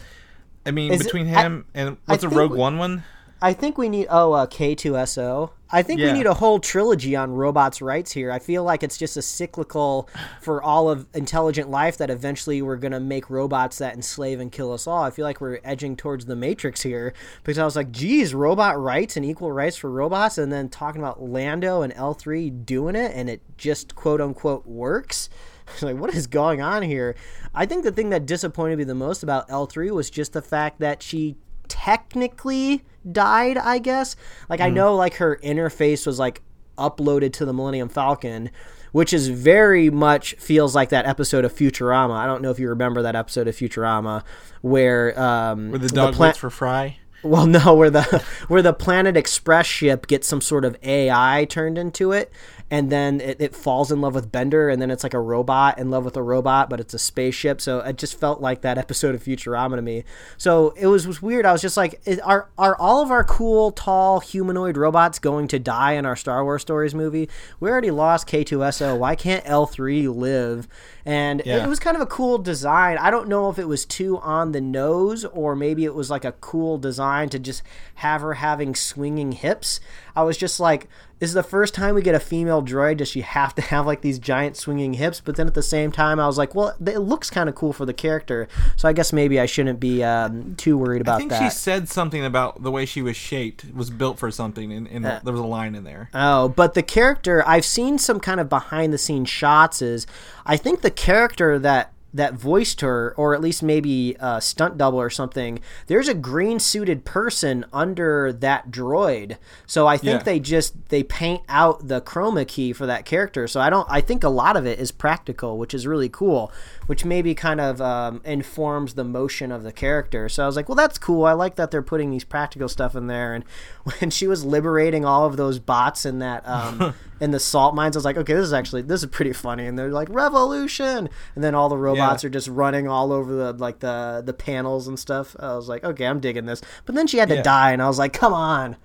[0.66, 3.02] I mean, Is it- between I- him and what's a Rogue we- One one?
[3.42, 5.50] I think we need oh uh, K2SO.
[5.74, 6.12] I think Yeah.
[6.12, 8.30] we need a whole trilogy on robots' rights here.
[8.30, 10.08] I feel like it's just a cyclical
[10.40, 14.72] for all of intelligent life that eventually we're gonna make robots that enslave and kill
[14.72, 15.02] us all.
[15.02, 18.80] I feel like we're edging towards the Matrix here because I was like, geez, robot
[18.80, 22.94] rights and equal rights for robots, and then talking about Lando and L three doing
[22.94, 25.28] it, and it just quote unquote works.
[25.82, 27.16] like what is going on here?
[27.54, 30.42] I think the thing that disappointed me the most about L three was just the
[30.42, 31.36] fact that she
[31.68, 34.16] technically died, I guess.
[34.48, 36.42] Like I know like her interface was like
[36.78, 38.50] uploaded to the Millennium Falcon,
[38.92, 42.14] which is very much feels like that episode of Futurama.
[42.14, 44.22] I don't know if you remember that episode of Futurama
[44.62, 46.98] where um Where the dog pla- waits for Fry?
[47.22, 48.02] well, no, where the
[48.48, 52.30] where the Planet Express ship gets some sort of AI turned into it,
[52.70, 55.78] and then it, it falls in love with Bender, and then it's like a robot
[55.78, 57.60] in love with a robot, but it's a spaceship.
[57.60, 60.04] So it just felt like that episode of Futurama to me.
[60.36, 61.46] So it was, was weird.
[61.46, 65.58] I was just like, are are all of our cool, tall humanoid robots going to
[65.58, 67.28] die in our Star Wars stories movie?
[67.60, 68.98] We already lost K2SO.
[68.98, 70.66] Why can't L3 live?
[71.06, 71.64] And it- Yeah.
[71.64, 72.96] it was kind of a cool design.
[72.98, 76.24] I don't know if it was too on the nose or maybe it was like
[76.24, 77.62] a cool design to just
[77.96, 79.80] have her having swinging hips.
[80.16, 80.88] I was just like,
[81.20, 82.98] is the first time we get a female droid.
[82.98, 85.20] Does she have to have like these giant swinging hips?
[85.20, 87.72] But then at the same time, I was like, well, it looks kind of cool
[87.72, 88.48] for the character.
[88.76, 91.16] So I guess maybe I shouldn't be um, too worried about that.
[91.16, 91.52] I think that.
[91.52, 95.04] she said something about the way she was shaped was built for something, and, and
[95.04, 96.10] there was a line in there.
[96.12, 100.06] Oh, but the character I've seen some kind of behind the scenes shots is
[100.44, 105.00] I think the character that that voiced her, or at least maybe a stunt double
[105.00, 109.36] or something, there's a green suited person under that droid.
[109.66, 110.24] So I think Yeah.
[110.24, 113.46] they just they paint out the chroma key for that character.
[113.48, 116.52] So I don't I think a lot of it is practical, which is really cool,
[116.86, 120.28] which maybe kind of um, informs the motion of the character.
[120.28, 121.24] So I was like, well, that's cool.
[121.24, 123.34] I like that they're putting these practical stuff in there.
[123.34, 123.44] And
[124.00, 127.96] when she was liberating all of those bots in that um, in the salt mines,
[127.96, 129.66] I was like, okay, this is actually this is pretty funny.
[129.66, 132.28] And they're like revolution, and then all the robots Yeah.
[132.28, 135.34] are just running all over the like the the panels and stuff.
[135.38, 136.60] I was like, okay, I'm digging this.
[136.84, 137.42] But then she had to Yeah.
[137.42, 138.76] die, and I was like, come on,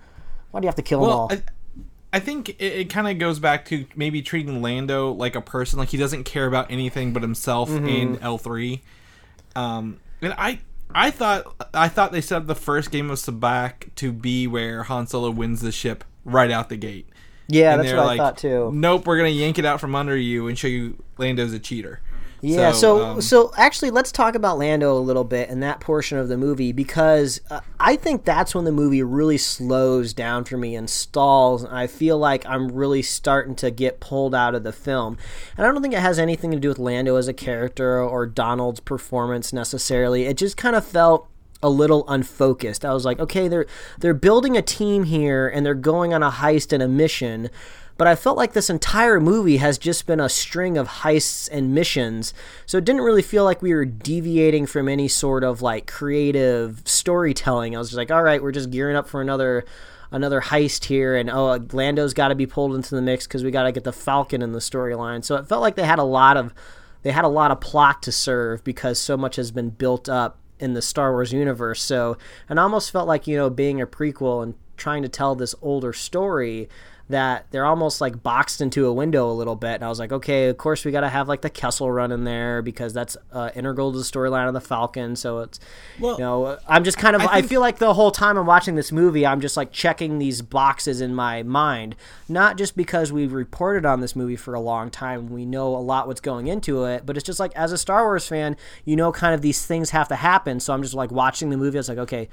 [0.50, 1.28] why do you have to kill them all?
[1.30, 1.42] I,
[2.12, 5.78] I think it, it kind of goes back to maybe treating Lando like a person,
[5.78, 7.86] like he doesn't care about anything but himself Mm-hmm.
[7.88, 8.82] in L three.
[9.56, 10.60] Um, and I,
[10.94, 14.84] I thought, I thought they set up the first game of Sabacc to be where
[14.84, 17.08] Han Solo wins the ship right out the gate.
[17.48, 18.70] yeah, And that's what like, I thought too.
[18.74, 22.00] Nope, we're gonna yank it out from under you and show you Lando's a cheater.
[22.42, 26.18] Yeah, so um, so actually, let's talk about Lando a little bit in that portion
[26.18, 30.56] of the movie because uh, I think that's when the movie really slows down for
[30.56, 31.64] me and stalls.
[31.64, 35.18] I feel like I'm really starting to get pulled out of the film,
[35.56, 38.26] and I don't think it has anything to do with Lando as a character or
[38.26, 40.24] Donald's performance necessarily.
[40.24, 41.30] It just kind of felt
[41.62, 42.84] a little unfocused.
[42.84, 43.66] I was like, okay, they're
[43.98, 47.50] they're building a team here and they're going on a heist and a mission,
[48.00, 51.74] but I felt like this entire movie has just been a string of heists and
[51.74, 52.32] missions.
[52.64, 56.80] So it didn't really feel like we were deviating from any sort of like creative
[56.86, 57.76] storytelling.
[57.76, 59.66] I was just like, all right, we're just gearing up for another
[60.10, 63.50] another heist here and oh Lando's got to be pulled into the mix cuz we
[63.50, 65.22] got to get the Falcon in the storyline.
[65.22, 66.54] So it felt like they had a lot of
[67.02, 70.38] they had a lot of plot to serve because so much has been built up
[70.58, 71.82] in the Star Wars universe.
[71.82, 72.16] So,
[72.48, 75.92] and almost felt like, you know, being a prequel and trying to tell this older
[75.92, 76.66] story
[77.10, 79.74] that they're almost like boxed into a window a little bit.
[79.74, 82.12] And I was like, okay, of course we got to have like the Kessel run
[82.12, 85.16] in there because that's uh, integral to the storyline of the Falcon.
[85.16, 85.58] So it's,
[85.98, 88.46] Well, you know, I'm just kind of, I, think- feel like the whole time I'm
[88.46, 91.96] watching this movie, I'm just like checking these boxes in my mind,
[92.28, 95.78] not just because we've reported on this movie for a long time, we know a
[95.78, 98.94] lot what's going into it, but it's just like as a Star Wars fan, you
[98.94, 100.60] know, kind of these things have to happen.
[100.60, 101.76] So I'm just like watching the movie.
[101.76, 102.28] I was like, okay,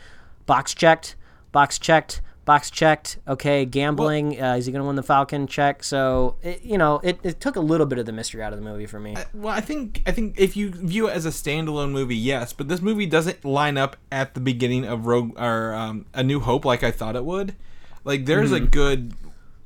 [0.45, 1.15] box checked,
[1.51, 3.19] box checked, box checked.
[3.27, 4.41] Okay, gambling.
[4.41, 5.45] uh, is he going to win the Falcon?
[5.45, 5.83] Check.
[5.83, 8.57] So it, you know, it, it took a little bit of the mystery out of
[8.60, 9.15] the movie for me.
[9.36, 12.67] Well, I think I think if you view it as a standalone movie, yes, but
[12.67, 16.65] this movie doesn't line up at the beginning of Rogue or um, A New Hope
[16.65, 17.53] like I thought it would.
[18.03, 18.63] Like there's Mm-hmm.
[18.65, 19.13] a good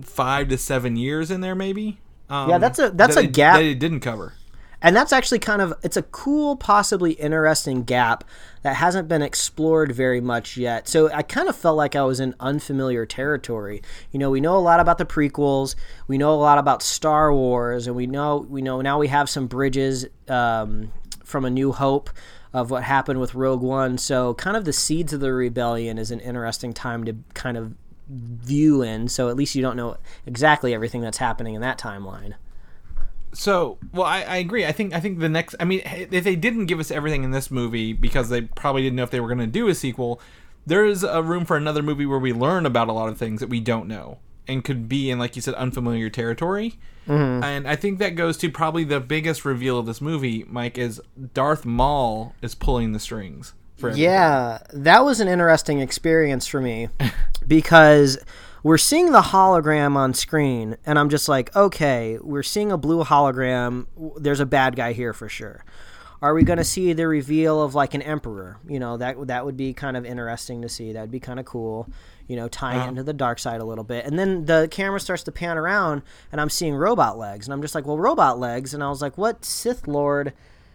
[0.01, 1.99] five to seven years in there, maybe.
[2.29, 3.55] Um, Yeah, that's a- that's that a it- gap.
[3.57, 4.33] that it didn't cover.
[4.81, 8.23] And that's actually kind of it's a cool possibly interesting gap
[8.63, 10.87] that hasn't been explored very much yet.
[10.87, 13.81] So i kind of felt like i was in unfamiliar territory.
[14.11, 15.75] You know we know a lot about the prequels.
[16.07, 17.87] We know a lot about star wars.
[17.87, 20.91] And we know we know now we have some bridges um,
[21.23, 22.09] from a new hope
[22.53, 23.97] of what happened with rogue one.
[23.97, 27.73] So kind of the seeds of the rebellion is an interesting time to kind of
[28.09, 29.07] view in.
[29.07, 32.33] So at least you don't know exactly everything that's happening in that timeline
[33.33, 34.65] So, well, I, I agree.
[34.65, 35.55] I think I think the next.
[35.59, 38.95] I mean, if they didn't give us everything in this movie because they probably didn't
[38.97, 40.19] know if they were going to do a sequel,
[40.65, 43.39] there is a room for another movie where we learn about a lot of things
[43.39, 46.77] that we don't know and could be in, like you said, unfamiliar territory.
[47.07, 47.43] Mm-hmm.
[47.43, 50.45] And I think that goes to probably the biggest reveal of this movie.
[50.47, 51.01] Mike is
[51.33, 53.53] Darth Maul is pulling the strings.
[53.95, 56.89] Yeah, that was an interesting experience for me
[57.47, 58.19] because
[58.63, 63.03] we're seeing the hologram on screen, and I'm just like, okay, we're seeing a blue
[63.03, 63.87] hologram.
[64.17, 65.65] There's a bad guy here for sure.
[66.21, 68.59] Are we going to see the reveal of like an emperor?
[68.67, 70.93] You know, that that would be kind of interesting to see.
[70.93, 71.89] That would be kind of cool.
[72.27, 74.05] You know, tying it into the dark side a little bit.
[74.05, 77.61] And then the camera starts to pan around, and I'm seeing robot legs, and I'm
[77.61, 78.73] just like, well, robot legs.
[78.73, 80.33] And I was like, what Sith Lord?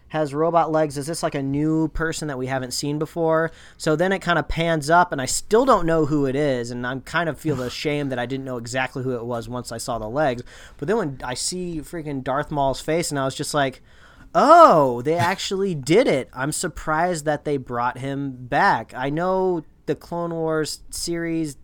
[0.09, 0.97] Has robot legs.
[0.97, 3.51] Is this like a new person that we haven't seen before?
[3.77, 6.71] So then it kind of pans up, and I still don't know who it is,
[6.71, 9.71] and I'm kind of feel ashamed that I didn't know exactly who it was once
[9.71, 10.43] I saw the legs.
[10.77, 13.81] But then when I see freaking Darth Maul's face, and I was just like,
[14.33, 16.29] oh, they actually did it.
[16.33, 18.93] I'm surprised that they brought him back.
[18.95, 21.57] I know the Clone Wars series.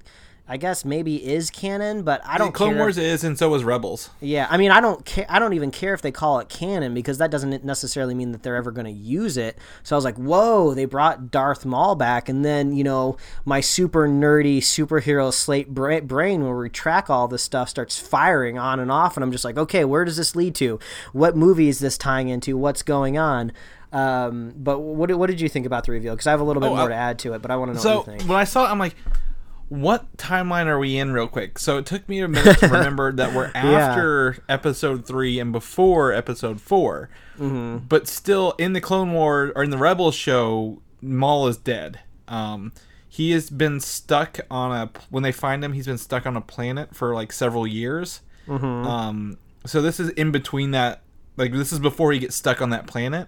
[0.46, 2.80] I guess maybe is canon, but I don't Clone care.
[2.80, 4.10] Wars is, and so is Rebels.
[4.20, 5.26] Yeah, I mean, I don't care.
[5.30, 8.44] I don't even care if they call it canon because that doesn't necessarily mean that
[8.44, 9.58] they're ever going to use it.
[9.84, 13.62] So I was like, "Whoa!" They brought Darth Maul back, and then you know, my
[13.62, 18.82] super nerdy superhero slate bra- brain, where we track all this stuff, starts firing on
[18.82, 20.78] and off, and I'm just like, "Okay, where does this lead to?
[21.14, 22.58] What movie is this tying into?
[22.58, 23.54] What's going on?"
[23.94, 26.14] Um, but what what did you think about the reveal?
[26.16, 27.56] Because I have a little bit Oh, more I- to add to it, but I
[27.56, 28.30] want to know So what you think.
[28.30, 28.96] when I saw it, I'm like,
[29.74, 31.58] what timeline are we in, real quick?
[31.58, 36.14] So it took me a minute to remember that we're after episode three and before
[36.14, 37.10] episode 4
[37.40, 37.88] Mm-hmm.
[37.88, 42.00] But still, in the Clone War or in the Rebels show, Maul is dead.
[42.28, 42.72] Um,
[43.10, 44.92] he has been stuck on a.
[45.10, 48.22] When they find him, he's been stuck on a planet for like several years.
[48.48, 48.66] Mm-hmm.
[48.66, 51.02] Um, so this is in between that.
[51.36, 53.28] Like this is before he gets stuck on that planet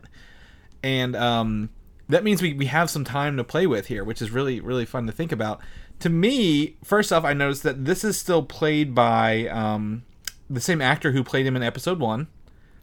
[0.86, 1.70] and um,
[2.10, 4.86] that means we, we have some time to play with here, which is really really
[4.86, 5.60] fun to think about.
[6.00, 10.04] To me, first off, I noticed that this is still played by um,
[10.50, 12.28] the same actor who played him in episode one.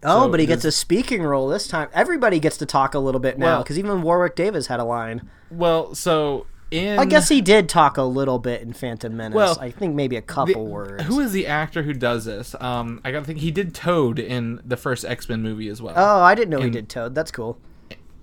[0.03, 1.89] Oh, So but he gets a speaking role this time.
[1.93, 4.85] Everybody gets to talk a little bit now Well- because even Warwick Davis had a
[4.85, 5.29] line.
[5.51, 9.37] Well, so in I guess he did talk a little bit in Phantom Menace.
[9.37, 11.05] Well, I think maybe a the- couple words.
[11.05, 12.57] Who is the actor who does this?
[12.61, 15.95] Um, I gotta think he did Toad in the first X Men movie as well,
[15.97, 17.15] oh, I didn't know he did Toad.
[17.15, 17.59] That's cool.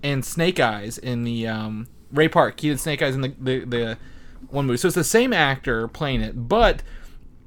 [0.02, 2.58] and Snake Eyes in the um, Ray Park.
[2.60, 3.98] He did Snake Eyes in the, the the
[4.52, 4.76] one movie.
[4.76, 6.82] So it's the same actor playing it, but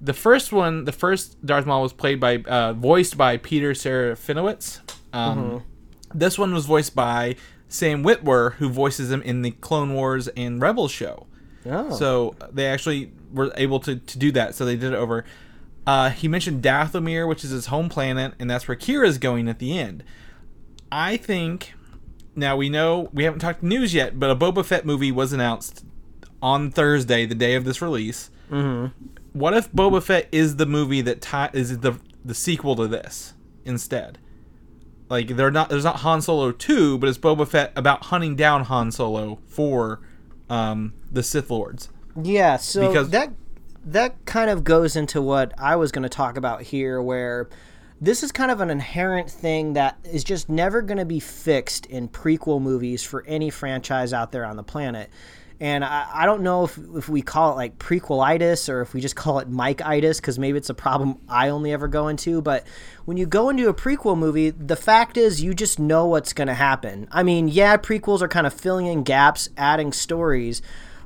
[0.01, 4.79] the first one, the first Darth Maul was played by, uh, voiced by Peter Serafinowicz.
[5.13, 5.63] Um,
[6.13, 7.35] This one was voiced by
[7.69, 11.25] Sam Witwer, who voices him in the Clone Wars and Rebels show.
[11.65, 14.55] Oh, So they actually were able to, to do that.
[14.55, 15.23] So they did it over.
[15.87, 19.59] Uh, he mentioned Dathomir, which is his home planet, and that's where Qi'ra's going at
[19.59, 20.03] the end.
[20.91, 21.73] I think.
[22.35, 25.85] Now we know we haven't talked news yet, but a Boba Fett movie was announced
[26.43, 28.29] on Thursday, the day of this release.
[28.51, 28.87] Mm-hmm.
[29.31, 33.33] What if Boba Fett is the movie that is the the sequel to this
[33.65, 34.19] instead?
[35.09, 38.65] Like they're not there's not Han Solo two, but it's Boba Fett about hunting down
[38.65, 40.01] Han Solo for
[40.49, 41.89] um, the Sith Lords.
[42.21, 42.57] yeah.
[42.57, 43.31] So because- that
[43.85, 47.49] that kind of goes into what I was going to talk about here, where
[47.99, 51.85] this is kind of an inherent thing that is just never going to be fixed
[51.87, 55.09] in prequel movies for any franchise out there on the planet.
[55.63, 58.99] And I, I don't know if, if we call it like prequelitis or if we
[58.99, 62.41] just call it Mike-itis because maybe it's a problem I only ever go into.
[62.41, 62.67] But
[63.05, 66.49] when you go into a prequel movie, the fact is you just know what's going
[66.49, 67.07] to happen.
[67.11, 70.61] I mean, yeah, prequels are kind of filling in gaps, adding stories,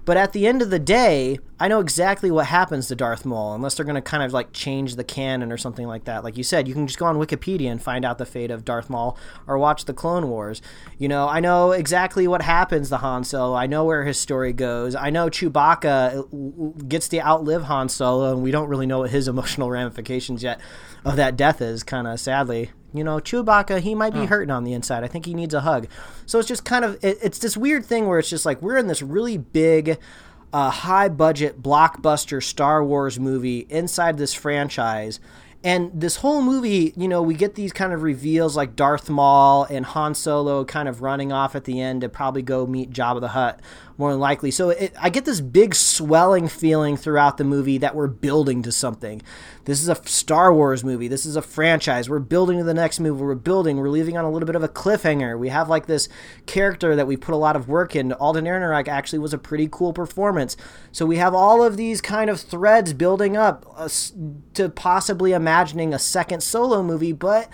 [0.07, 3.53] But at the end of the day, I know exactly what happens to Darth Maul,
[3.53, 6.23] unless they're going to kind of like change the canon or something like that.
[6.23, 8.63] Like you said, you can just go on Wikipedia and find out the fate of
[8.63, 9.17] Darth Maul
[9.47, 10.61] or watch the Clone Wars.
[10.97, 13.53] You know, I know exactly what happens to Han Solo.
[13.53, 14.95] I know where his story goes.
[14.95, 19.09] I know Chewbacca uh, gets to outlive Han Solo, and we don't really know what
[19.09, 20.61] his emotional ramifications yet
[21.03, 24.63] of that death is, kind of sadly you know chewbacca he might be hurting on
[24.63, 25.03] the inside.
[25.03, 25.87] I think he needs a hug.
[26.25, 28.77] So it's just kind of it, it's this weird thing where it's just like we're
[28.77, 29.97] in this really big
[30.53, 35.19] uh, high budget blockbuster star wars movie inside this franchise.
[35.63, 39.65] And this whole movie, you know, we get these kind of reveals like Darth Maul
[39.65, 43.19] and Han Solo kind of running off at the end to probably go meet Jabba
[43.19, 43.59] the Hutt,
[43.97, 44.51] more than likely.
[44.51, 48.71] So it, I get this big swelling feeling throughout the movie that we're building to
[48.71, 49.21] something.
[49.65, 51.07] This is a Star Wars movie.
[51.07, 52.09] This is a franchise.
[52.09, 53.21] We're building to the next movie.
[53.21, 53.77] We're building.
[53.77, 55.37] We're leaving on a little bit of a cliffhanger.
[55.37, 56.07] We have like this
[56.45, 58.15] character that we put a lot of work into.
[58.17, 60.55] Alden Ehrenreich actually was a pretty cool performance.
[60.91, 63.89] So we have all of these kind of threads building up uh,
[64.53, 67.49] to possibly imagining a second solo movie, but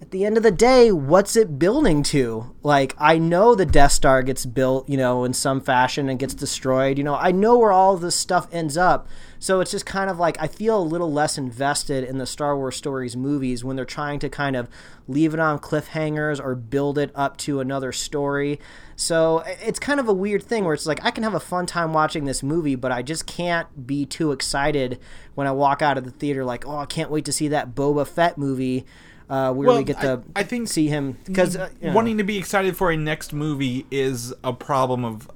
[0.00, 2.54] at the end of the day, what's it building to?
[2.62, 6.34] Like, I know the Death Star gets built, you know, in some fashion and gets
[6.34, 6.98] destroyed.
[6.98, 9.08] You know, I know where all this stuff ends up.
[9.38, 12.56] So it's just kind of like I feel a little less invested in the Star
[12.56, 14.68] Wars stories movies when they're trying to kind of
[15.06, 18.58] leave it on cliffhangers or build it up to another story.
[18.96, 21.66] So it's kind of a weird thing where it's like I can have a fun
[21.66, 24.98] time watching this movie, but I just can't be too excited
[25.34, 27.74] when I walk out of the theater like, oh, I can't wait to see that
[27.74, 28.86] Boba Fett movie
[29.30, 31.94] uh, where Well, we get to I- I think see him because uh, you know.
[31.94, 35.28] wanting to be excited for a next movie is a problem of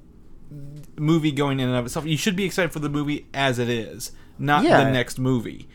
[0.97, 2.05] movie going in and of itself.
[2.05, 4.83] You should be excited for the movie as it is, not Yeah.
[4.83, 5.67] the next movie.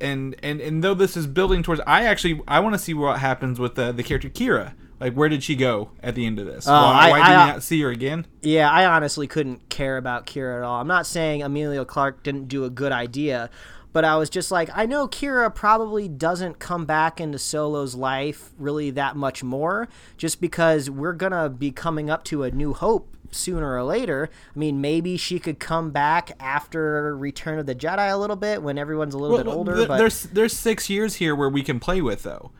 [0.00, 3.18] And and and though this is building towards, I actually I want to see what
[3.18, 4.72] happens with the the character Qi'ra.
[4.98, 6.64] Like, where did she go at the end of this?
[6.66, 8.26] why I- why I- did we not see her again?
[8.42, 10.80] Yeah, I honestly couldn't care about Qi'ra at all.
[10.80, 13.50] I'm not saying Emilia Clarke didn't do a good idea,
[13.96, 18.50] but I was just like, I know Qi'ra probably doesn't come back into Solo's life
[18.58, 23.16] really that much more, just because we're gonna be coming up to a new hope
[23.30, 24.28] sooner or later.
[24.54, 28.62] I mean, maybe she could come back after Return of the Jedi a little bit
[28.62, 29.76] when everyone's a little bit older.
[29.76, 32.50] th- but there's there's six years here where we can play with though,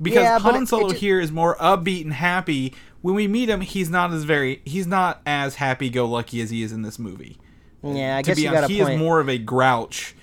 [0.00, 2.72] because Yeah, Han it- Solo it here is more upbeat and happy.
[3.02, 6.50] When we meet him, he's not as very he's not as happy go lucky as
[6.50, 7.38] he is in this movie.
[7.82, 8.94] yeah, I to guess be you honest, got a he point.
[8.94, 10.14] is more of a grouch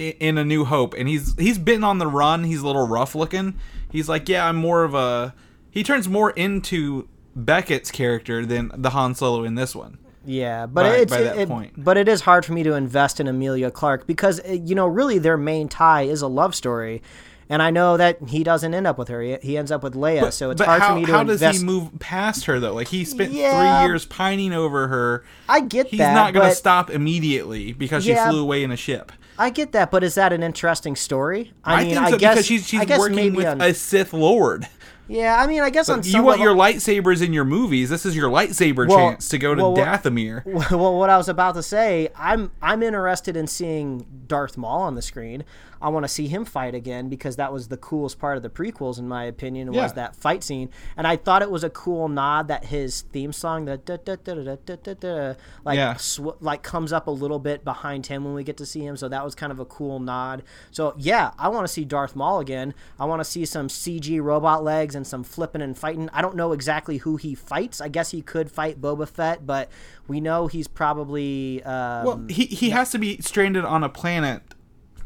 [0.00, 2.44] in A New Hope, and he's he's been on the run.
[2.44, 3.54] He's a little rough looking.
[3.90, 5.34] He's like, yeah, I'm more of a.
[5.70, 9.98] He turns more into Beckett's character than the Han Solo in this one.
[10.24, 11.72] Yeah, but by- it's by that it- point.
[11.76, 14.86] but it is hard for me to invest in Emilia Clarke because uh, you know
[14.86, 17.02] really their main tie is a love story,
[17.48, 19.22] and I know that he doesn't end up with her.
[19.22, 21.60] He, ends up with Leia, so it's hard how, for me to how does invest.
[21.60, 22.74] he move past her though?
[22.74, 23.80] Like he spent Yeah.
[23.80, 25.24] three years pining over her.
[25.48, 28.26] I get He's that, not going to stop immediately because Yeah.
[28.26, 29.12] she flew away in a ship.
[29.40, 31.52] I get that, but is that an interesting story?
[31.64, 34.68] I, I, mean, think I guess because she's she's working with on, a Sith Lord.
[35.08, 35.40] yeah.
[35.40, 37.88] I mean, I guess on You want level- your lightsabers in your movies.
[37.88, 40.44] This is your lightsaber Well- chance to go to well, Dathomir.
[40.70, 44.94] well, what I was about to say, I'm I'm interested in seeing Darth Maul on
[44.94, 45.44] the screen.
[45.82, 48.50] I want to see him fight again because that was the coolest part of the
[48.50, 49.82] prequels, in my opinion, Yeah.
[49.84, 50.68] was that fight scene.
[50.96, 54.16] And I thought it was a cool nod that his theme song, the da, da,
[54.16, 55.94] da, da, da, da, da, like Yeah.
[55.96, 58.96] sw- like comes up a little bit behind him when we get to see him.
[58.96, 60.42] So that was kind of a cool nod.
[60.70, 62.74] So yeah, I want to see Darth Maul again.
[62.98, 66.08] I want to see some CG robot legs and some flipping and fighting.
[66.12, 67.80] I don't know exactly who he fights.
[67.80, 69.70] I guess he could fight Boba Fett, but
[70.08, 74.42] we know he's probably um, Well, he he has to be stranded on a planet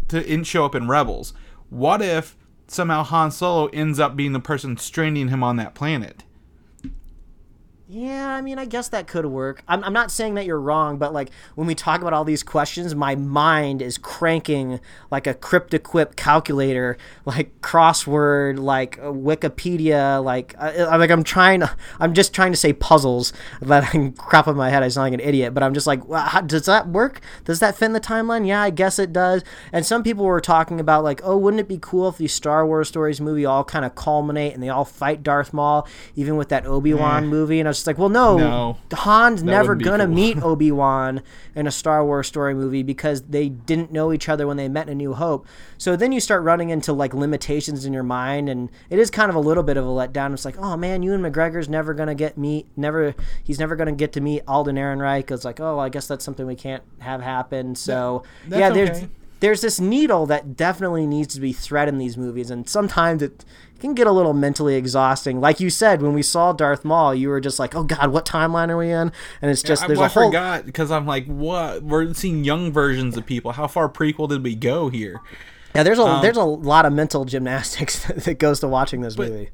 [0.09, 1.33] to in, show up in Rebels.
[1.71, 2.37] What if
[2.67, 6.24] somehow Han Solo ends up being the person stranding him on that planet?
[7.87, 9.63] Yeah, I mean, I guess that could work.
[9.69, 12.43] I'm, I'm not saying that you're wrong, but like when we talk about all these
[12.43, 20.55] questions, my mind is cranking like a cryptoquip calculator, like crossword, like uh, Wikipedia, like
[20.59, 21.61] uh, I'm like I'm trying.
[21.61, 24.83] to, I'm just trying to say puzzles that I can crop in my head.
[24.83, 27.21] I sound like an idiot, but I'm just like, well, how, does that work?
[27.45, 28.47] Does that fit in the timeline?
[28.47, 29.45] Yeah, I guess it does.
[29.73, 32.67] And some people were talking about like, oh, wouldn't it be cool if these Star
[32.67, 36.49] Wars stories movie all kind of culminate and they all fight Darth Maul, even with
[36.49, 37.61] that Obi Wan movie?
[37.61, 38.77] And I was just like, well, no, No.
[38.97, 40.15] Han's never gonna cool.
[40.15, 41.23] meet Obi Wan
[41.55, 44.89] in a Star Wars story movie because they didn't know each other when they met
[44.89, 45.47] in A New Hope.
[45.77, 49.29] So then you start running into like limitations in your mind, and it is kind
[49.29, 50.33] of a little bit of a letdown.
[50.33, 54.13] It's like, oh man, Ewan McGregor's never gonna get meet, never, he's never gonna get
[54.13, 55.31] to meet Alden Ehrenreich.
[55.31, 57.75] It's like, oh, I guess that's something we can't have happen.
[57.75, 58.91] So that's yeah, there's.
[58.91, 59.09] okay.
[59.41, 63.45] there's this needle that definitely needs to be thread in these movies, and sometimes it
[63.81, 65.41] can get a little mentally exhausting.
[65.41, 68.25] Like you said, when we saw Darth Maul, you were just like, "Oh God, what
[68.25, 69.13] timeline are we in?"
[69.43, 71.83] And it's just I, there's well, a I whole forgot because I'm like, what?
[71.83, 73.53] We're seeing young versions of people.
[73.53, 75.21] How far prequel did we go here?
[75.75, 75.83] yeah.
[75.83, 79.51] There's a Um, there's a lot of mental gymnastics that goes to watching this movie.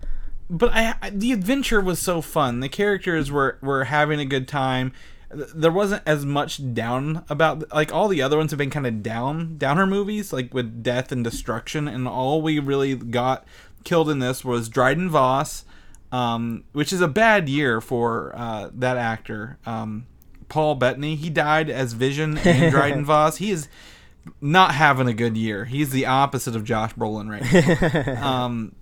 [0.48, 2.60] but I, I the adventure was so fun.
[2.60, 4.92] The characters were were having a good time.
[5.32, 9.00] There wasn't as much down about like all the other ones have been kind of
[9.00, 13.44] down downer movies like with death and destruction and all we really got
[13.84, 15.64] killed in this was Dryden Voss
[16.12, 20.06] um, which is a bad year for uh, that actor um,
[20.48, 23.68] Paul Bettany he died as Vision and Dryden Voss he is
[24.40, 28.74] not having a good year he's the opposite of Josh Brolin right now um,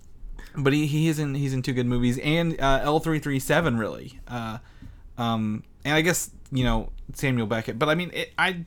[0.55, 3.39] but he, he is in he's in two good movies and uh, L three three
[3.39, 4.57] seven really, uh,
[5.17, 7.79] um, and I guess you know Samuel Beckett.
[7.79, 8.65] But I mean, it, I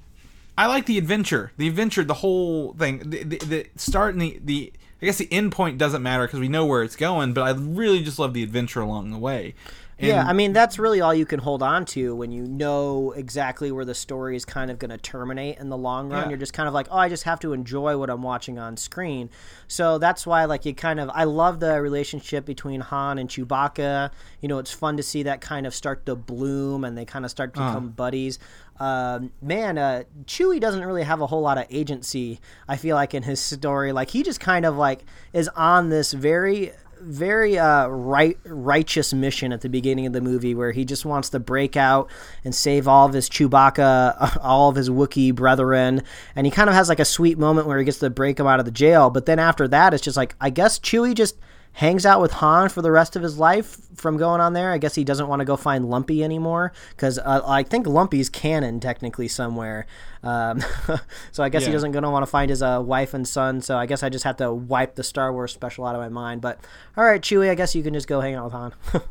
[0.56, 2.98] I like the adventure, the adventure, the whole thing.
[2.98, 4.72] The, the, the start and the the
[5.02, 7.32] I guess the end point doesn't matter because we know where it's going.
[7.32, 9.54] But I really just love the adventure along the way.
[10.02, 13.12] And yeah, I mean that's really all you can hold on to when you know
[13.12, 16.24] exactly where the story is kind of going to terminate in the long run.
[16.24, 16.28] Yeah.
[16.30, 18.76] You're just kind of like, oh, I just have to enjoy what I'm watching on
[18.76, 19.30] screen.
[19.68, 24.10] So that's why, like, you kind of, I love the relationship between Han and Chewbacca.
[24.40, 27.24] You know, it's fun to see that kind of start to bloom and they kind
[27.24, 28.40] of start to become buddies.
[28.80, 32.40] Um, man, uh, Chewie doesn't really have a whole lot of agency.
[32.66, 36.12] I feel like in his story, like he just kind of like is on this
[36.12, 36.72] very
[37.02, 41.30] very uh, right righteous mission at the beginning of the movie where he just wants
[41.30, 42.10] to break out
[42.44, 46.02] and save all of his Chewbacca, all of his Wookiee brethren,
[46.34, 48.46] and he kind of has like a sweet moment where he gets to break him
[48.46, 49.10] out of the jail.
[49.10, 51.36] But then after that, it's just like I guess Chewie just
[51.74, 54.72] hangs out with Han for the rest of his life from going on there.
[54.72, 58.28] I guess he doesn't want to go find Lumpy anymore because uh, I think Lumpy's
[58.28, 59.86] canon technically somewhere.
[60.22, 60.62] Um,
[61.32, 63.60] so I guess he doesn't gonna want to find his uh, wife and son.
[63.62, 66.08] So I guess I just have to wipe the Star Wars special out of my
[66.08, 66.40] mind.
[66.40, 66.60] But
[66.96, 68.74] all right, Chewie, I guess you can just go hang out with Han.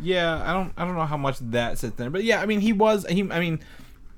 [0.00, 2.60] yeah, I don't I don't know how much that sits there, but yeah, I mean
[2.60, 3.60] he was he I mean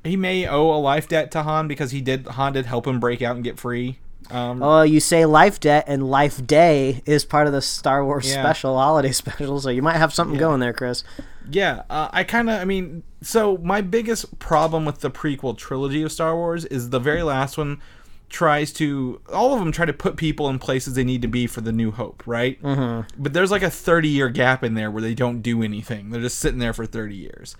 [0.03, 2.98] he may owe a life debt to Han because he did Han did help him
[2.98, 3.98] break out and get free.
[4.32, 8.28] Um, oh, you say life debt and life day is part of the Star Wars
[8.28, 8.42] Yeah.
[8.42, 11.04] special holiday special, so you might have something going there, Chris.
[11.50, 16.02] Yeah, uh, I kind of, I mean, so my biggest problem with the prequel trilogy
[16.02, 17.80] of Star Wars is the very last one
[18.28, 21.46] tries to, all of them try to put people in places they need to be
[21.46, 22.60] for the New Hope, right?
[22.62, 23.22] Mm-hmm.
[23.22, 26.08] But there's like a 30 year gap in there where they don't do anything.
[26.10, 27.56] They're just sitting there for 30 years.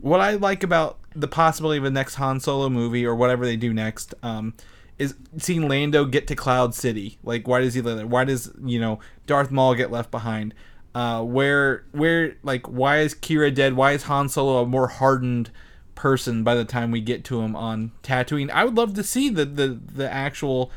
[0.00, 3.56] What I like about the possibility of a next Han Solo movie or whatever they
[3.56, 4.52] do next, um,
[4.98, 7.18] is seeing Lando get to Cloud City.
[7.22, 8.06] Like, why does he live there?
[8.06, 10.54] Why does you know Darth Maul get left behind?
[10.94, 13.74] Uh, where where like why is Qi'ra dead?
[13.74, 15.50] Why is Han Solo a more hardened
[15.94, 18.50] person by the time we get to him on Tatooine?
[18.50, 20.70] I would love to see the the the actual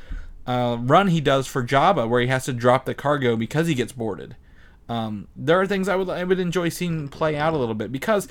[0.47, 3.75] uh, run he does for Jabba, where he has to drop the cargo because he
[3.75, 4.35] gets boarded.
[4.87, 7.91] Um, there are things I would I would enjoy seeing play out a little bit
[7.91, 8.27] because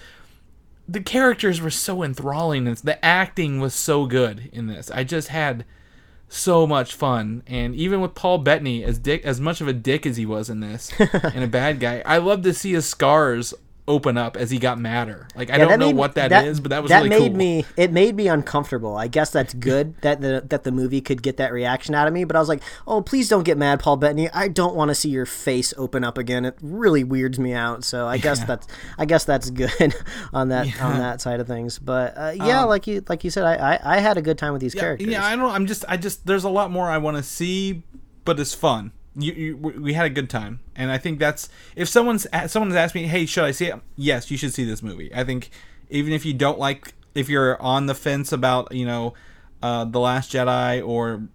[0.89, 4.91] the characters were so enthralling and the acting was so good in this.
[4.91, 5.65] I just had
[6.29, 10.05] so much fun and even with Paul Bettany as dick as much of a dick
[10.05, 13.55] as he was in this and a bad guy, I love to see his scars
[13.87, 15.29] open up as he got madder.
[15.37, 17.37] Like I Yeah, don't know made- what that is, but that was really made cool.
[17.37, 18.97] me it made me uncomfortable.
[18.97, 22.15] I guess that's good that the that the movie could get that reaction out of
[22.15, 22.25] me.
[22.25, 24.31] But I was like, oh, please don't get mad, Paul Bettany.
[24.31, 26.47] I don't want to see your face open up again.
[26.47, 27.85] It really weirds me out.
[27.85, 28.67] So I guess that's
[28.97, 29.95] I guess that's good
[30.33, 31.79] on that on that side of things.
[31.79, 34.55] But uh, yeah, like you like you said, I, I I had a good time
[34.55, 35.09] with these Um, yeah, characters.
[35.09, 35.41] Yeah, I don't.
[35.41, 35.51] Know.
[35.51, 35.85] I'm just.
[35.89, 36.25] I just.
[36.27, 37.83] There's a lot more I want to see,
[38.25, 38.93] but it's fun.
[39.17, 42.95] You, you, we had a good time, and I think that's if someone's someone's asked
[42.97, 45.15] me, "Hey, should I see it?" Yes, you should see this movie.
[45.15, 45.51] I think
[45.89, 49.15] even if you don't like, if you're on the fence about, you know,
[49.63, 51.29] uh, the Last Jedi or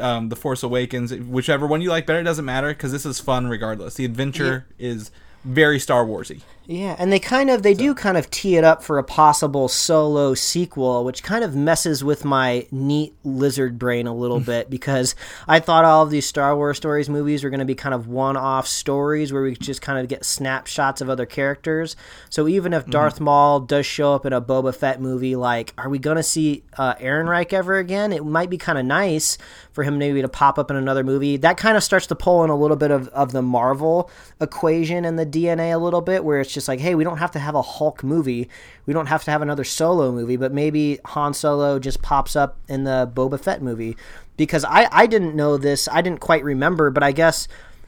[0.00, 3.20] um, the Force Awakens, whichever one you like better, it doesn't matter because this is
[3.20, 3.94] fun regardless.
[3.94, 5.10] The adventure is
[5.44, 6.42] very Star Warsy.
[6.72, 9.66] Yeah, and they kind of they do kind of tee it up for a possible
[9.66, 15.16] solo sequel, which kind of messes with my neat lizard brain a little bit because
[15.48, 18.06] I thought all of these Star Wars stories movies were going to be kind of
[18.06, 21.96] one-off stories where we could just kind of get snapshots of other characters.
[22.28, 25.88] So even if Darth Maul does show up in a Boba Fett movie, like, are
[25.88, 28.12] we going to see uh, Reich ever again?
[28.12, 29.38] It might be kind of nice
[29.72, 31.36] for him maybe to pop up in another movie.
[31.36, 34.08] That kind of starts to pull in a little bit of, of the Marvel
[34.40, 37.30] equation and the DNA a little bit, where it's just like, hey, we don't have
[37.32, 38.48] to have a Hulk movie.
[38.86, 42.56] We don't have to have another solo movie, but maybe Han Solo just pops up
[42.68, 43.96] in the Boba Fett movie.
[44.36, 47.46] Because I, I didn't know this, I didn't quite remember, but I guess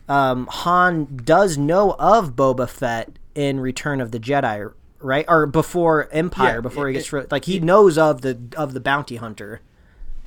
[0.08, 4.70] um, Han does know of Boba Fett in Return of the Jedi,
[5.00, 5.24] right?
[5.28, 8.80] Or before Empire, Yeah, before he gets ri- like he knows of the of the
[8.80, 9.60] bounty hunter.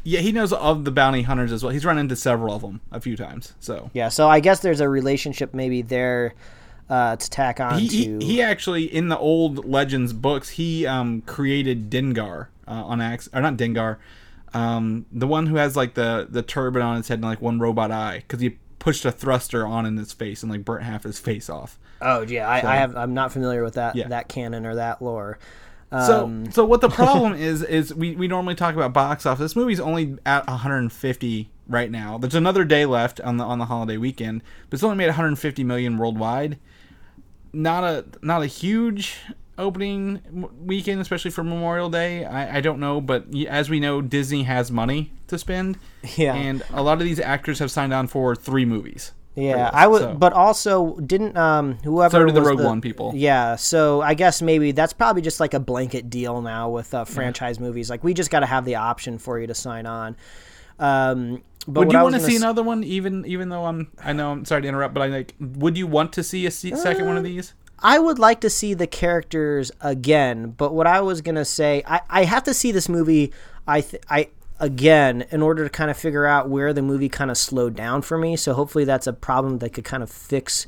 [0.08, 1.72] Yeah, he knows of the bounty hunters as well.
[1.74, 3.54] He's run into several of them a few times.
[3.60, 6.34] So Yeah, so I guess there's a relationship maybe there
[6.90, 7.96] uh, to tack on he, to.
[8.20, 13.28] he, he actually in the old legends books he um created Dengar uh, on ax
[13.34, 13.98] or not Dengar,
[14.54, 17.60] um the one who has like the the turban on his head and like one
[17.60, 21.04] robot eye because he pushed a thruster on in his face and like burnt half
[21.04, 21.80] his face off.
[22.02, 22.96] oh yeah, I, I have.
[22.96, 24.08] I'm not familiar with that Yeah.
[24.10, 25.40] that canon or that lore.
[25.92, 29.40] So, Um, so what the problem is is we, we normally talk about box office.
[29.40, 32.18] This movie's only at 150 right now.
[32.18, 35.64] There's another day left on the on the holiday weekend, but it's only made 150
[35.64, 36.60] million worldwide.
[37.56, 39.18] Not a not a huge
[39.58, 40.22] opening
[40.66, 42.26] weekend, especially for Memorial Day.
[42.26, 45.78] I, I don't know, but as we know, Disney has money to spend,
[46.18, 46.36] Yeah.
[46.36, 49.14] and a lot of these actors have signed on for three movies.
[49.36, 50.14] Yeah, I would, so.
[50.14, 53.12] but also didn't um whoever So did the Rogue One people.
[53.16, 57.04] Yeah, so I guess maybe that's probably just like a blanket deal now with uh,
[57.06, 57.90] franchise movies.
[57.90, 60.16] Like we just got to have the option for you to sign on.
[60.80, 62.84] Um, but Would you want to see s- another one?
[62.84, 65.36] Even even though I'm I know I'm sorry to interrupt, but I like.
[65.40, 67.54] Would you want to see a se- second one of uh, these?
[67.80, 72.02] I would like to see the characters again, but what I was gonna say, I,
[72.10, 73.34] I have to see this movie.
[73.68, 77.30] I th- I again in order to kind of figure out where the movie kind
[77.30, 78.36] of slowed down for me.
[78.38, 80.66] So hopefully that's a problem that could kind of fix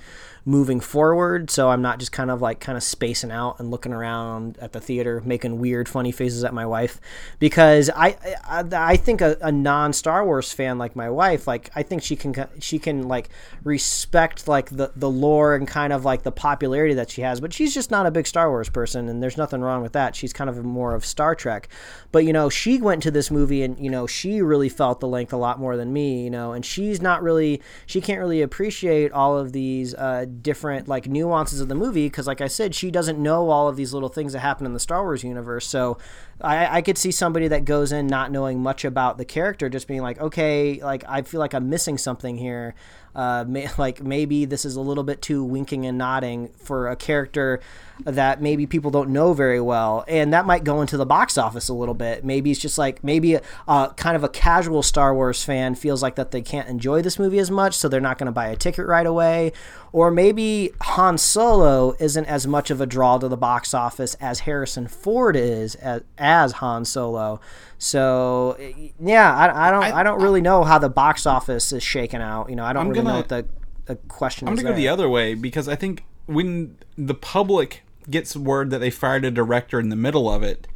[0.47, 1.51] moving forward.
[1.51, 4.71] So I'm not just kind of like kind of spacing out and looking around at
[4.71, 7.01] the theater, making weird, funny faces at my wife,
[7.37, 8.15] because I
[8.47, 12.01] I, I think a, a non Star Wars fan like my wife, like I think
[12.01, 13.27] she can she can like
[13.65, 17.51] respect like the the lore and kind of like the popularity that she has, but
[17.51, 20.15] she's just not a big Star Wars person, and there's nothing wrong with that.
[20.15, 21.67] She's kind of more of Star Trek,
[22.13, 25.09] but you know she went to this movie and you know she really felt the
[25.09, 28.41] length a lot more than me, you know, and she's not really she can't really
[28.41, 32.75] appreciate all of these uh, different like nuances of the movie because like I said,
[32.75, 35.67] she doesn't know all of these little things that happen in the Star Wars universe,
[35.67, 35.97] so.
[36.39, 39.87] I, I could see somebody that goes in not knowing much about the character, just
[39.87, 42.75] being like, okay, like I feel like I'm missing something here.
[43.17, 46.95] Uh, may, like maybe this is a little bit too winking and nodding for a
[46.95, 47.59] character
[48.05, 51.67] that maybe people don't know very well, and that might go into the box office
[51.67, 52.23] a little bit.
[52.23, 56.15] Maybe it's just like maybe uh, kind of a casual Star Wars fan feels like
[56.15, 58.55] that they can't enjoy this movie as much, so they're not going to buy a
[58.55, 59.51] ticket right away,
[59.91, 64.41] or maybe Han Solo isn't as much of a draw to the box office as
[64.41, 67.39] Harrison Ford is as, as Han Solo.
[67.77, 68.57] So
[68.99, 72.21] yeah, I, I don't I, I- don't really know how the box office is shaking
[72.21, 72.49] out.
[72.49, 73.45] You know, I don't I'm really know gonna- what the,
[73.85, 78.35] the question I'm gonna go the other way because I think when the public gets
[78.35, 80.67] word that they fired a director in the middle of it,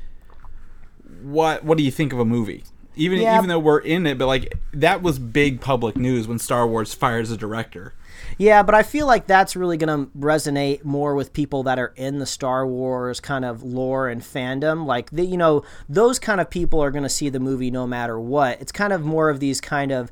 [1.22, 2.64] what what do you think of a movie?
[2.96, 3.38] Even Yeah.
[3.38, 6.94] even though we're in it, but like that was big public news when Star Wars
[6.94, 7.94] fires a director.
[8.38, 11.94] Yeah, but I feel like that's really going to resonate more with people that are
[11.96, 14.86] in the Star Wars kind of lore and fandom.
[14.86, 17.86] Like, the, you know, those kind of people are going to see the movie no
[17.86, 18.62] matter what.
[18.62, 20.12] It's kind of more of these kind of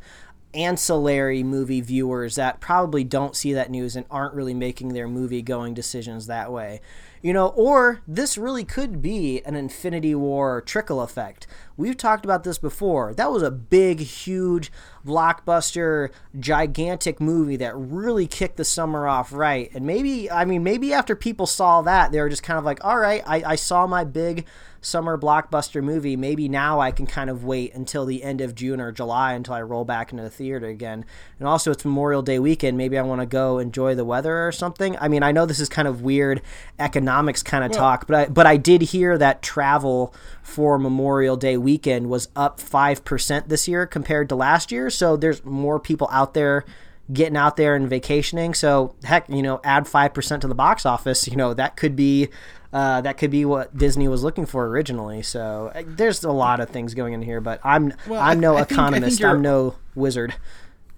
[0.53, 5.41] ancillary movie viewers that probably don't see that news and aren't really making their movie
[5.41, 6.81] going decisions that way.
[7.21, 11.47] You know, or this really could be an Infinity War trickle effect.
[11.79, 13.13] We've talked about this before.
[13.13, 14.69] That was a big, huge,
[15.05, 19.71] blockbuster, gigantic movie that really kicked the summer off right.
[19.73, 22.83] And maybe, I mean, maybe after people saw that, they were just kind of like,
[22.83, 24.45] all right, I, I saw my big
[24.81, 26.15] summer blockbuster movie.
[26.15, 29.53] Maybe now I can kind of wait until the end of June or July until
[29.53, 31.05] I roll back into the theater again.
[31.37, 32.77] And also, it's Memorial Day weekend.
[32.77, 34.97] Maybe I want to go enjoy the weather or something.
[34.99, 36.41] I mean, I know this is kind of weird
[36.77, 41.57] economics kind of talk, but I, but I did hear that travel for Memorial Day
[41.57, 44.89] weekend was up 5% this year compared to last year.
[44.89, 46.65] So there's more people out there
[47.11, 48.53] getting out there and vacationing.
[48.53, 52.29] So heck, you know, add 5% to the box office, you know, that could be
[52.71, 55.23] uh, that could be what Disney was looking for originally.
[55.23, 58.57] So uh, there's a lot of things going in here, but I'm Well, I'm no
[58.57, 59.23] I economist.
[59.23, 60.35] I'm no wizard.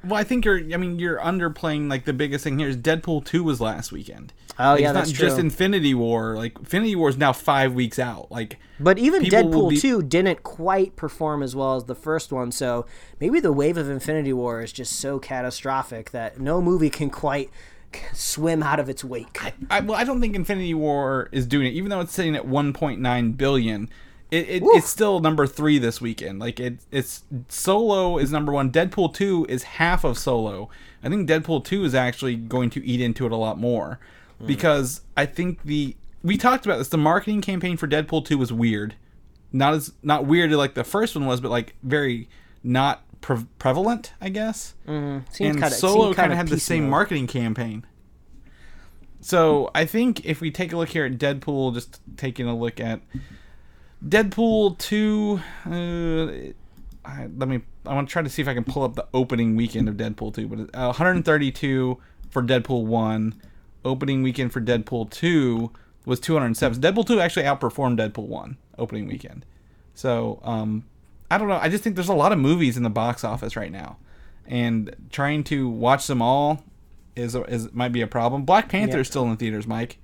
[0.04, 0.58] Well, I think you're.
[0.74, 4.34] I mean, you're underplaying like the biggest thing here is Deadpool two was last weekend.
[4.62, 5.40] Oh, Like, yeah, it's that's not just.
[5.40, 6.36] Infinity War.
[6.36, 8.32] Like Infinity War is now five weeks out.
[8.32, 12.52] Like But even Deadpool be- 2 didn't quite perform as well as the first one,
[12.52, 12.86] so
[13.20, 17.50] maybe the wave of Infinity War is just so catastrophic that no movie can quite
[18.14, 19.40] swim out of its wake.
[19.70, 22.46] I, well, I don't think Infinity War is doing it, even though it's sitting at
[22.48, 23.90] 1.9 billion.
[24.30, 26.40] It, it, it's still number three this weekend.
[26.40, 28.72] Like it, it's Solo is number one.
[28.72, 30.70] Deadpool two is half of Solo.
[31.04, 34.00] I think Deadpool two is actually going to eat into it a lot more
[34.46, 36.90] because I think the we talked about this.
[36.90, 38.96] The marketing campaign for Deadpool two was weird,
[39.52, 42.30] not as not weird like the first one was, but like very
[42.64, 46.90] not pre- prevalent, I guess Seems and kinda- Solo kind kinda had the same piecemeal.
[46.90, 47.86] marketing campaign.
[49.20, 52.80] So I think if we take a look here at Deadpool, just taking a look
[52.80, 53.02] at
[54.08, 56.52] Deadpool two, uh,
[57.08, 57.62] I, let me.
[57.86, 59.96] I want to try to see if I can pull up the opening weekend of
[59.96, 61.98] Deadpool two, but uh, 132
[62.30, 63.36] for Deadpool one.
[63.84, 65.72] Opening weekend for Deadpool two
[66.06, 66.82] was 207.
[66.82, 69.46] Deadpool two actually outperformed Deadpool one opening weekend.
[69.94, 70.86] So um,
[71.30, 71.60] I don't know.
[71.62, 73.98] I just think there's a lot of movies in the box office right now,
[74.46, 76.64] and trying to watch them all
[77.16, 78.44] is is might be a problem.
[78.44, 79.02] Black Panther Yeah.
[79.02, 79.98] is still in the theaters, Mike.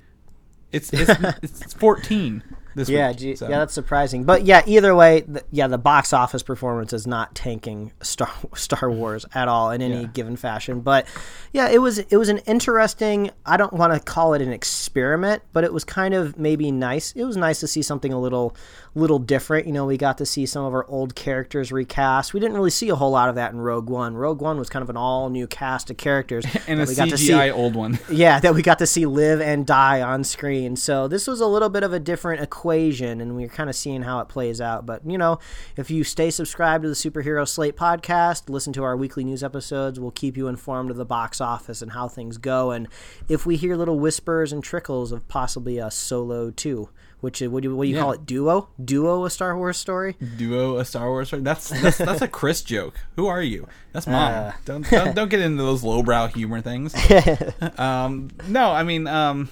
[0.72, 1.10] It's it's,
[1.44, 2.44] it's 14
[2.78, 3.18] this Yeah, week.
[3.18, 3.50] gee, so.
[3.50, 4.24] yeah, that's surprising.
[4.24, 8.90] But yeah, either way, th- yeah, the box office performance is not tanking Star Star
[8.90, 10.08] Wars at all in any Yeah.
[10.14, 10.80] given fashion.
[10.80, 11.06] But
[11.52, 13.32] yeah, it was it was an interesting.
[13.46, 17.12] I don't want to call it an experiment, but it was kind of maybe nice.
[17.14, 18.56] It was nice to see something a little
[18.96, 19.68] little different.
[19.68, 22.34] You know, we got to see some of our old characters recast.
[22.34, 24.16] We didn't really see a whole lot of that in Rogue One.
[24.16, 27.10] Rogue One was kind of an all new cast of characters and a we got
[27.10, 28.00] to see CGI old one.
[28.12, 30.76] yeah, that we got to see live and die on screen.
[30.76, 33.76] So this was a little bit of a different equation, and we are kind of
[33.76, 34.86] seeing how it plays out.
[34.86, 35.40] But you know,
[35.76, 40.00] if you stay subscribed to the Superhero Slate podcast, listen to our weekly news episodes,
[40.00, 42.72] we'll keep you informed of the box office and how things go.
[42.72, 42.88] And
[43.30, 46.90] if we hear little whispers and trickles of possibly a solo too.
[47.20, 48.02] Which what do you, what do you Yeah.
[48.04, 48.28] call it?
[48.28, 50.16] Duo, duo, a Star Wars story.
[50.38, 51.42] duo a Star Wars story.
[51.42, 52.94] That's that's, that's a Chris joke.
[53.16, 53.68] Who are you?
[53.92, 54.32] That's mine.
[54.34, 54.52] Uh.
[54.66, 56.94] don't, don't don't get into those lowbrow humor things.
[57.80, 59.50] um, no, I mean, um,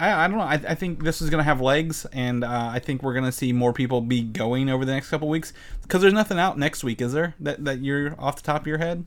[0.00, 0.44] I, I don't know.
[0.44, 3.52] I, I think this is gonna have legs, and uh, I think we're gonna see
[3.52, 7.00] more people be going over the next couple weeks because there's nothing out next week,
[7.00, 7.34] is there?
[7.40, 9.04] That that you're off the top of your head.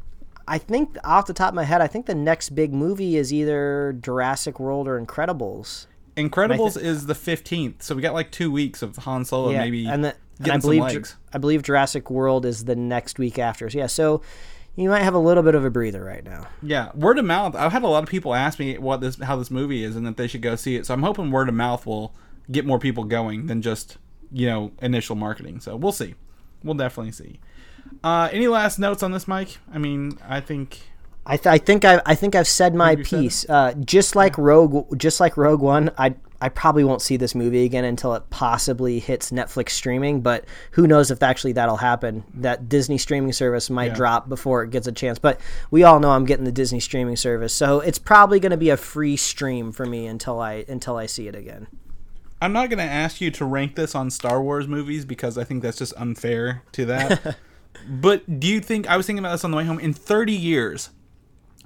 [0.48, 3.34] I think off the top of my head, I think the next big movie is
[3.34, 5.88] either Jurassic World or Incredibles.
[6.16, 10.06] Incredibles is the 15th, so we got like two weeks of Han Solo, maybe and,
[10.06, 11.16] the, and I believe.
[11.34, 13.70] I believe Jurassic World is the next week after.
[13.70, 14.22] So yeah, so
[14.78, 16.48] you might have a little bit of a breather right now.
[16.62, 17.56] Yeah, word of mouth.
[17.56, 20.06] I've had a lot of people ask me what this, how this movie is, and
[20.06, 20.86] that they should go see it.
[20.86, 22.14] So I'm hoping word of mouth will
[22.50, 23.98] get more people going than just
[24.32, 25.60] you know initial marketing.
[25.60, 26.14] So we'll see.
[26.64, 27.40] We'll definitely see.
[28.04, 29.58] Uh, any last notes on this, Mike?
[29.74, 30.80] I mean, I think
[31.26, 33.50] I, th- I think I I think I've said my piece.
[33.50, 37.64] Uh, just like Rogue, just like Rogue One, I I probably won't see this movie
[37.66, 40.22] again until it possibly hits Netflix streaming.
[40.22, 42.24] But who knows if actually that'll happen?
[42.36, 43.94] That Disney streaming service might Yeah.
[43.96, 45.18] drop before it gets a chance.
[45.18, 45.40] But
[45.72, 48.70] we all know I'm getting the Disney streaming service, so it's probably going to be
[48.70, 51.68] a free stream for me until I until I see it again.
[52.40, 55.44] I'm not going to ask you to rank this on Star Wars movies because I
[55.44, 57.38] think that's just unfair to that.
[57.90, 59.80] but do you think I was thinking about this on the way home?
[59.80, 60.92] In 30 years,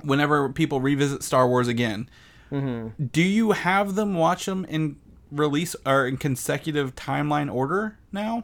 [0.02, 2.10] whenever people revisit Star Wars again,
[2.52, 3.06] Mm-hmm.
[3.06, 4.97] do you have them watch them in
[5.32, 8.43] release or in consecutive timeline order now?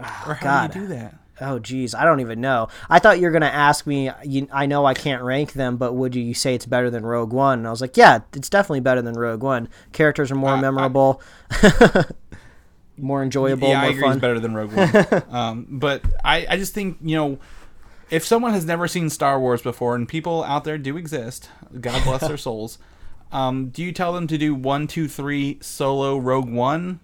[0.00, 0.72] Or how God.
[0.72, 1.14] do you do that?
[1.40, 2.68] Oh, geez, I don't even know.
[2.90, 4.10] I thought you were going to ask me.
[4.24, 7.32] You, I know I can't rank them, but would you say it's better than Rogue
[7.32, 7.60] One?
[7.60, 9.68] And I was like, yeah, it's definitely better than Rogue One.
[9.92, 11.22] Characters are more I- memorable,
[12.96, 14.02] more enjoyable, yeah, I more agree.
[14.02, 14.12] fun.
[14.12, 15.22] It's better than Rogue One.
[15.34, 17.38] um, but I, I just think you know,
[18.10, 21.48] if someone has never seen Star Wars before, and people out there do exist,
[21.80, 22.78] God bless their souls.
[23.30, 27.00] Um, do you tell them to do one, two, three, solo, Rogue One?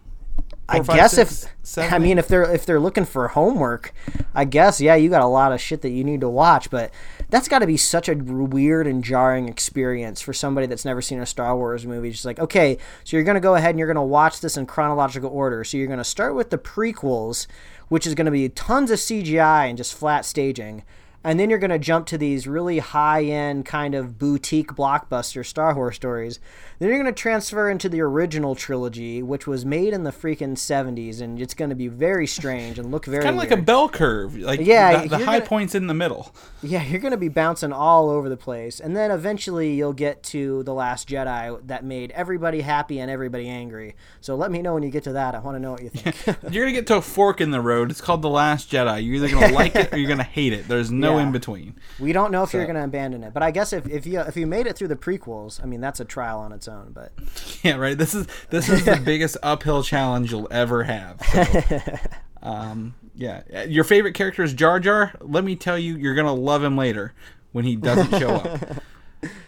[0.69, 3.93] I five, guess six, if seven, I mean if they're if they're looking for homework,
[4.35, 6.91] I guess yeah, you got a lot of shit that you need to watch, but
[7.29, 11.21] that's got to be such a weird and jarring experience for somebody that's never seen
[11.21, 12.11] a Star Wars movie.
[12.11, 14.57] Just like, okay, so you're going to go ahead and you're going to watch this
[14.57, 15.65] in chronological order.
[15.65, 17.47] So you're going to start with the prequels,
[17.89, 20.83] which is going to be tons of CGI and just flat staging.
[21.25, 25.45] And then you're going to jump to these really high end, kind of boutique blockbuster
[25.45, 26.39] Star Wars stories.
[26.79, 30.53] Then you're going to transfer into the original trilogy, which was made in the freaking
[30.55, 33.57] 70s, and it's going to be very strange and look very kind of like a
[33.57, 34.37] bell curve.
[34.37, 36.35] Like Yeah, the, the high gonna- points in the middle.
[36.63, 38.79] Yeah, you're going to be bouncing all over the place.
[38.81, 43.49] And then eventually you'll get to The Last Jedi that made everybody happy and everybody
[43.49, 43.95] angry.
[44.21, 45.35] So let me know when you get to that.
[45.35, 46.17] I want to know what you think.
[46.53, 47.91] You're gonna get to a fork in the road.
[47.91, 49.05] It's called the Last Jedi.
[49.05, 50.67] You're either gonna like it or you're gonna hate it.
[50.69, 51.77] There's no In between.
[51.99, 53.33] we don't know if you're going to abandon it.
[53.33, 55.81] But I guess if, if you if you made it through the prequels, I mean,
[55.81, 56.93] that's a trial on its own.
[56.93, 57.13] But
[57.63, 57.97] Yeah, right.
[57.97, 61.21] This is this is the biggest uphill challenge you'll ever have.
[61.23, 61.99] So,
[62.43, 65.13] um, yeah, your favorite character is Jar Jar.
[65.21, 67.15] Let me tell you, you're gonna love him later
[67.53, 68.83] when he doesn't show up.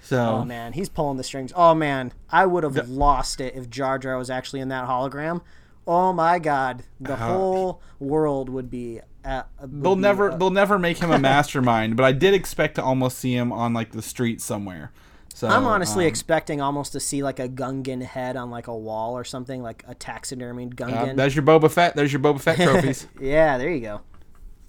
[0.01, 1.53] So Oh man, he's pulling the strings.
[1.55, 5.43] Oh man, I would have lost it if Jar Jar was actually in that hologram.
[5.87, 9.01] Oh my god, the whole world would be.
[9.27, 12.83] At, they'll never uh, they'll never make him a mastermind, but I did expect to
[12.85, 14.93] almost see him on like the street somewhere.
[15.35, 18.77] So I'm honestly um, expecting almost to see like a Gungan head on like a
[18.77, 21.17] wall or something, like a taxidermied uh, Gungan.
[21.17, 21.95] there's your Boba Fett.
[21.97, 23.07] There's your Boba Fett trophies.
[23.21, 24.01] yeah, there you go.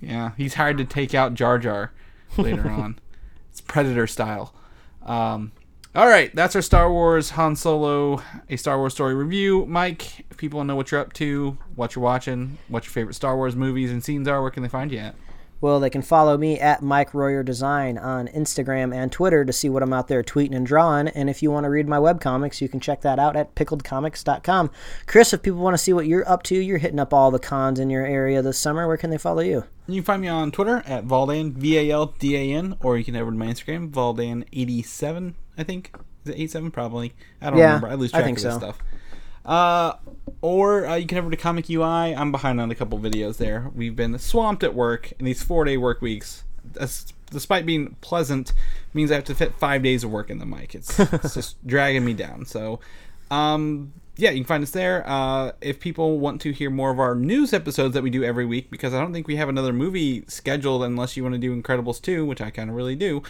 [0.01, 1.93] Yeah, he's hired to take out Jar Jar
[2.35, 2.99] later on.
[3.51, 4.53] It's Predator style.
[5.03, 5.51] Um,
[5.97, 9.65] all right, that's our Star Wars Han Solo, a Star Wars story review.
[9.65, 12.91] Mike, if people want to know what you're up to, what you're watching, what your
[12.91, 15.15] favorite Star Wars movies and scenes are, where can they find you at?
[15.59, 19.69] Well, they can follow me at Mike Royer Design on Instagram and Twitter to see
[19.69, 21.07] what I'm out there tweeting and drawing.
[21.07, 24.69] And if you want to read my webcomics, you can check that out at pickledcomics.com.
[25.07, 27.39] Chris, if people want to see what you're up to, you're hitting up all the
[27.39, 28.87] cons in your area this summer.
[28.87, 29.63] Where can they follow you?
[29.87, 32.95] You can find me on Twitter at Valdan, V A L D A N, or
[32.95, 35.91] you can head over to my Instagram, Valdan87, I think.
[36.25, 36.71] Is it 87?
[36.71, 37.13] Probably.
[37.41, 37.87] I don't Yeah, remember.
[37.87, 38.59] I lose I track think of this so.
[38.59, 38.79] stuff.
[39.45, 39.93] Uh,
[40.41, 41.83] or uh, you can head over to Comic UI.
[42.13, 43.71] I'm behind on a couple videos there.
[43.73, 46.43] We've been swamped at work in these four day work weeks.
[47.31, 48.53] Despite being pleasant,
[48.93, 50.75] means I have to fit five days of work in the mic.
[50.75, 52.45] It's, it's just dragging me down.
[52.45, 52.79] So,
[53.31, 55.03] um, yeah, you can find us there.
[55.07, 58.45] Uh, if people want to hear more of our news episodes that we do every
[58.45, 61.55] week, because I don't think we have another movie scheduled unless you want to do
[61.61, 63.23] Incredibles 2, which I kind of really do.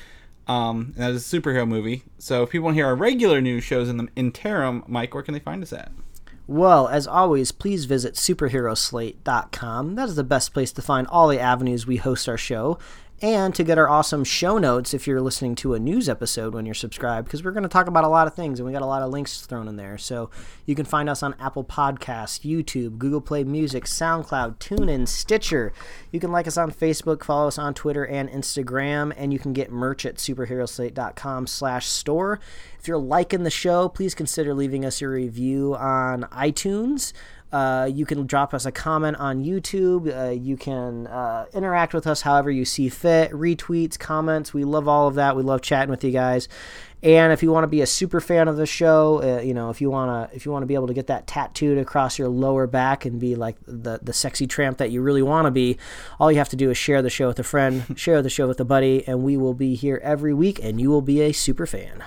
[0.48, 2.04] Um, and that is a superhero movie.
[2.18, 5.24] So if people want to hear our regular news shows in the interim, Mike, where
[5.24, 5.92] can they find us at?
[6.48, 9.96] Well, as always, please visit superheroslate.com.
[9.96, 12.80] That is the best place to find all the avenues we host our show
[13.22, 16.68] and to get our awesome show notes if you're listening to a news episode when
[16.68, 18.84] you're subscribed because we're going to talk about a lot of things and we got
[18.84, 19.98] a lot of links thrown in there.
[19.98, 20.30] So
[20.68, 25.74] you can find us on Apple Podcasts, YouTube, Google Play Music, SoundCloud, TuneIn, Stitcher.
[26.12, 29.54] You can like us on Facebook, follow us on Twitter and Instagram, and you can
[29.54, 32.40] get merch at superheroslate.com slash store.
[32.80, 37.14] If you're liking the show, please consider leaving us a review on iTunes.
[37.52, 40.14] Uh, you can drop us a comment on YouTube.
[40.16, 43.32] Uh, you can uh, interact with us however you see fit.
[43.32, 44.54] Retweets, comments.
[44.54, 45.36] We love all of that.
[45.36, 46.50] We love chatting with you guys.
[47.04, 49.70] And if you want to be a super fan of the show, uh, you know,
[49.70, 52.18] if you want to, if you want to be able to get that tattooed across
[52.18, 55.52] your lower back and be like the the sexy tramp that you really want to
[55.52, 55.78] be,
[56.20, 58.48] all you have to do is share the show with a friend, share the show
[58.48, 61.32] with a buddy, and we will be here every week, and you will be a
[61.32, 62.04] super fan.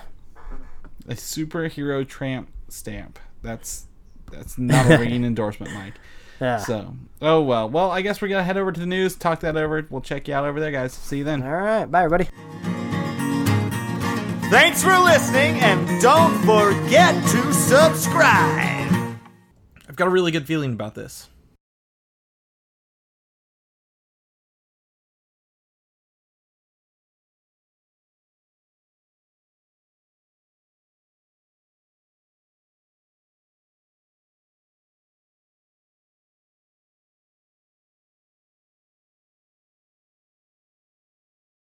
[1.06, 3.20] A superhero tramp stamp.
[3.42, 3.86] That's
[4.30, 5.94] that's not a ringing endorsement, Mike.
[6.40, 6.58] Yeah.
[6.58, 7.68] So, oh well.
[7.68, 9.86] Well, I guess we're gonna head over to the news, talk that over.
[9.90, 10.92] We'll check you out over there, guys.
[10.92, 11.42] See you then.
[11.42, 12.28] All right, bye everybody.
[14.50, 18.90] Thanks for listening, and don't forget to subscribe.
[19.88, 21.28] I've got a really good feeling about this.